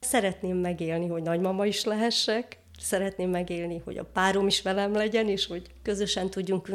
Szeretném 0.00 0.56
megélni, 0.56 1.06
hogy 1.06 1.22
nagymama 1.22 1.66
is 1.66 1.84
lehessek, 1.84 2.58
szeretném 2.78 3.30
megélni, 3.30 3.78
hogy 3.84 3.98
a 3.98 4.04
párom 4.04 4.46
is 4.46 4.62
velem 4.62 4.92
legyen, 4.92 5.28
és 5.28 5.46
hogy 5.46 5.70
közösen 5.82 6.30
tudjunk 6.30 6.68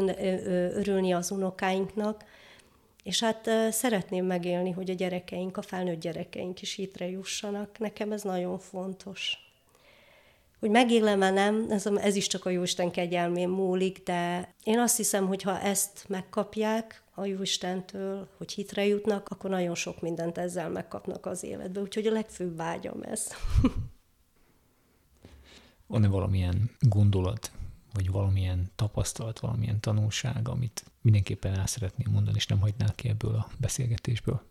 örülni 0.74 1.14
az 1.14 1.32
unokáinknak. 1.32 2.24
És 3.04 3.20
hát 3.20 3.50
szeretném 3.72 4.26
megélni, 4.26 4.72
hogy 4.72 4.90
a 4.90 4.94
gyerekeink, 4.94 5.58
a 5.58 5.62
felnőtt 5.62 6.00
gyerekeink 6.00 6.62
is 6.62 6.76
hitre 6.76 7.10
jussanak. 7.10 7.78
Nekem 7.80 8.12
ez 8.12 8.22
nagyon 8.22 8.60
fontos. 8.60 9.38
Hogy 10.60 10.70
megélem-e 10.70 11.30
nem, 11.30 11.66
ez, 11.70 11.86
ez 11.86 12.16
is 12.16 12.28
csak 12.28 12.46
a 12.46 12.50
Jóisten 12.50 12.92
kegyelmén 12.92 13.50
múlik, 13.50 14.04
de 14.04 14.54
én 14.64 14.80
azt 14.80 14.98
hiszem, 14.98 15.28
hogy 15.28 15.42
ha 15.42 15.60
ezt 15.60 16.06
megkapják, 16.08 17.04
a 17.16 17.26
Jóistentől, 17.26 18.28
hogy 18.38 18.52
hitre 18.52 18.86
jutnak, 18.86 19.30
akkor 19.30 19.50
nagyon 19.50 19.76
sok 19.76 20.02
mindent 20.02 20.38
ezzel 20.38 20.70
megkapnak 20.70 21.26
az 21.26 21.44
életbe. 21.44 21.82
Úgyhogy 21.82 22.08
a 22.08 22.12
legfőbb 22.12 22.56
vágyam 22.56 23.02
ez. 23.02 23.28
Van-e 25.88 26.08
valamilyen 26.08 26.72
gondolat, 26.80 27.52
vagy 27.94 28.12
valamilyen 28.12 28.72
tapasztalat, 28.76 29.40
valamilyen 29.40 29.80
tanulság, 29.80 30.48
amit 30.48 30.84
mindenképpen 31.02 31.54
el 31.60 31.68
szeretném 31.68 32.12
mondani, 32.12 32.38
és 32.38 32.48
nem 32.48 32.60
hagynál 32.60 32.96
ki 32.96 33.10
ebből 33.10 33.36
a 33.36 33.50
beszélgetésből? 33.58 34.42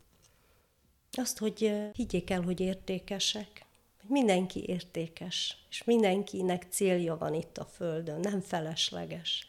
Azt, 1.13 1.39
hogy 1.39 1.73
higgyék 1.93 2.31
el, 2.31 2.43
hogy 2.43 2.61
értékesek. 2.61 3.65
Mindenki 4.09 4.65
értékes, 4.67 5.65
és 5.71 5.85
mindenkinek 5.85 6.67
célja 6.71 7.17
van 7.17 7.35
itt 7.35 7.59
a 7.59 7.65
Földön, 7.65 8.21
nem 8.21 8.41
felesleges. 8.41 9.47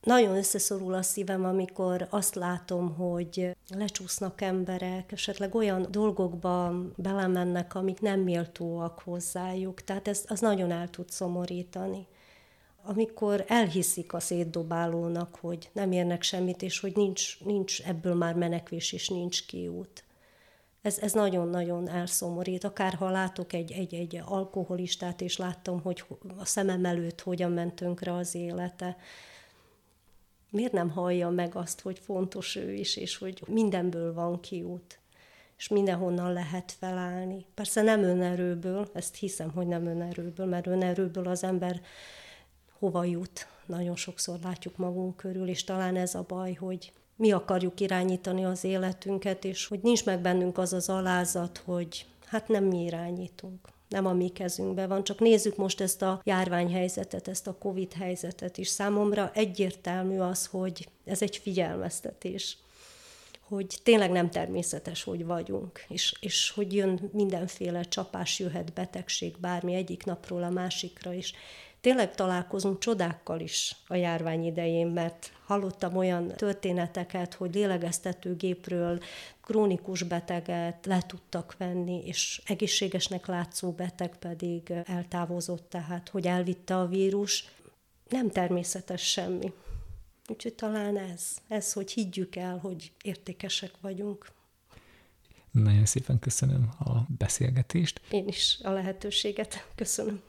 Nagyon 0.00 0.36
összeszorul 0.36 0.94
a 0.94 1.02
szívem, 1.02 1.44
amikor 1.44 2.06
azt 2.10 2.34
látom, 2.34 2.94
hogy 2.94 3.56
lecsúsznak 3.68 4.40
emberek, 4.40 5.12
esetleg 5.12 5.54
olyan 5.54 5.86
dolgokba 5.90 6.74
belemennek, 6.96 7.74
amik 7.74 8.00
nem 8.00 8.20
méltóak 8.20 9.00
hozzájuk. 9.04 9.84
Tehát 9.84 10.08
ez 10.08 10.24
az 10.28 10.40
nagyon 10.40 10.70
el 10.70 10.90
tud 10.90 11.10
szomorítani. 11.10 12.06
Amikor 12.82 13.44
elhiszik 13.48 14.12
a 14.12 14.20
szétdobálónak, 14.20 15.36
hogy 15.40 15.70
nem 15.72 15.92
érnek 15.92 16.22
semmit, 16.22 16.62
és 16.62 16.80
hogy 16.80 16.96
nincs, 16.96 17.44
nincs 17.44 17.82
ebből 17.82 18.14
már 18.14 18.34
menekvés, 18.34 18.92
és 18.92 19.08
nincs 19.08 19.46
kiút. 19.46 20.04
Ez, 20.82 20.98
ez 20.98 21.12
nagyon-nagyon 21.12 21.88
elszomorít. 21.88 22.64
Akár 22.64 22.94
ha 22.94 23.10
látok 23.10 23.52
egy, 23.52 23.72
egy, 23.72 23.94
egy 23.94 24.20
alkoholistát, 24.24 25.20
és 25.20 25.36
láttam, 25.36 25.80
hogy 25.82 26.04
a 26.38 26.44
szemem 26.44 26.84
előtt 26.84 27.20
hogyan 27.20 27.52
ment 27.52 27.74
tönkre 27.74 28.12
az 28.12 28.34
élete, 28.34 28.96
miért 30.50 30.72
nem 30.72 30.90
hallja 30.90 31.28
meg 31.28 31.54
azt, 31.54 31.80
hogy 31.80 31.98
fontos 31.98 32.56
ő 32.56 32.72
is, 32.72 32.96
és 32.96 33.16
hogy 33.16 33.42
mindenből 33.46 34.14
van 34.14 34.40
kiút, 34.40 34.98
és 35.56 35.68
mindenhonnan 35.68 36.32
lehet 36.32 36.72
felállni. 36.78 37.46
Persze 37.54 37.82
nem 37.82 38.02
önerőből, 38.02 38.90
ezt 38.92 39.16
hiszem, 39.16 39.50
hogy 39.50 39.66
nem 39.66 39.86
önerőből, 39.86 40.46
mert 40.46 40.66
önerőből 40.66 41.26
az 41.26 41.44
ember 41.44 41.80
hova 42.78 43.04
jut. 43.04 43.46
Nagyon 43.66 43.96
sokszor 43.96 44.38
látjuk 44.42 44.76
magunk 44.76 45.16
körül, 45.16 45.48
és 45.48 45.64
talán 45.64 45.96
ez 45.96 46.14
a 46.14 46.24
baj, 46.28 46.52
hogy 46.52 46.92
mi 47.16 47.32
akarjuk 47.32 47.80
irányítani 47.80 48.44
az 48.44 48.64
életünket, 48.64 49.44
és 49.44 49.66
hogy 49.66 49.80
nincs 49.82 50.04
meg 50.04 50.20
bennünk 50.20 50.58
az 50.58 50.72
az 50.72 50.88
alázat, 50.88 51.62
hogy 51.64 52.06
hát 52.26 52.48
nem 52.48 52.64
mi 52.64 52.82
irányítunk 52.82 53.68
nem 53.90 54.06
a 54.06 54.12
mi 54.12 54.28
kezünkben 54.28 54.88
van. 54.88 55.04
Csak 55.04 55.18
nézzük 55.18 55.56
most 55.56 55.80
ezt 55.80 56.02
a 56.02 56.20
járványhelyzetet, 56.24 57.28
ezt 57.28 57.46
a 57.46 57.56
COVID 57.58 57.92
helyzetet 57.92 58.58
is. 58.58 58.68
Számomra 58.68 59.30
egyértelmű 59.34 60.18
az, 60.18 60.46
hogy 60.46 60.88
ez 61.04 61.22
egy 61.22 61.36
figyelmeztetés 61.36 62.56
hogy 63.50 63.78
tényleg 63.82 64.10
nem 64.10 64.30
természetes, 64.30 65.02
hogy 65.02 65.24
vagyunk, 65.24 65.84
és, 65.88 66.14
és 66.20 66.50
hogy 66.50 66.74
jön 66.74 67.10
mindenféle 67.12 67.82
csapás, 67.82 68.38
jöhet 68.38 68.72
betegség, 68.72 69.34
bármi 69.38 69.74
egyik 69.74 70.04
napról 70.04 70.42
a 70.42 70.50
másikra 70.50 71.12
is 71.12 71.34
tényleg 71.80 72.14
találkozunk 72.14 72.78
csodákkal 72.78 73.40
is 73.40 73.76
a 73.86 73.94
járvány 73.94 74.44
idején, 74.44 74.86
mert 74.86 75.32
hallottam 75.44 75.96
olyan 75.96 76.28
történeteket, 76.28 77.34
hogy 77.34 77.54
lélegeztetőgépről 77.54 79.00
krónikus 79.42 80.02
beteget 80.02 80.86
le 80.86 81.02
tudtak 81.06 81.54
venni, 81.58 82.02
és 82.06 82.42
egészségesnek 82.46 83.26
látszó 83.26 83.72
beteg 83.72 84.16
pedig 84.18 84.72
eltávozott, 84.84 85.68
tehát 85.68 86.08
hogy 86.08 86.26
elvitte 86.26 86.76
a 86.76 86.86
vírus. 86.86 87.48
Nem 88.08 88.30
természetes 88.30 89.10
semmi. 89.10 89.52
Úgyhogy 90.28 90.54
talán 90.54 90.96
ez, 90.96 91.36
ez, 91.48 91.72
hogy 91.72 91.92
higgyük 91.92 92.36
el, 92.36 92.58
hogy 92.58 92.92
értékesek 93.02 93.72
vagyunk. 93.80 94.32
Nagyon 95.50 95.86
szépen 95.86 96.18
köszönöm 96.18 96.70
a 96.78 96.90
beszélgetést. 97.18 98.00
Én 98.10 98.28
is 98.28 98.58
a 98.62 98.70
lehetőséget 98.70 99.66
köszönöm. 99.74 100.22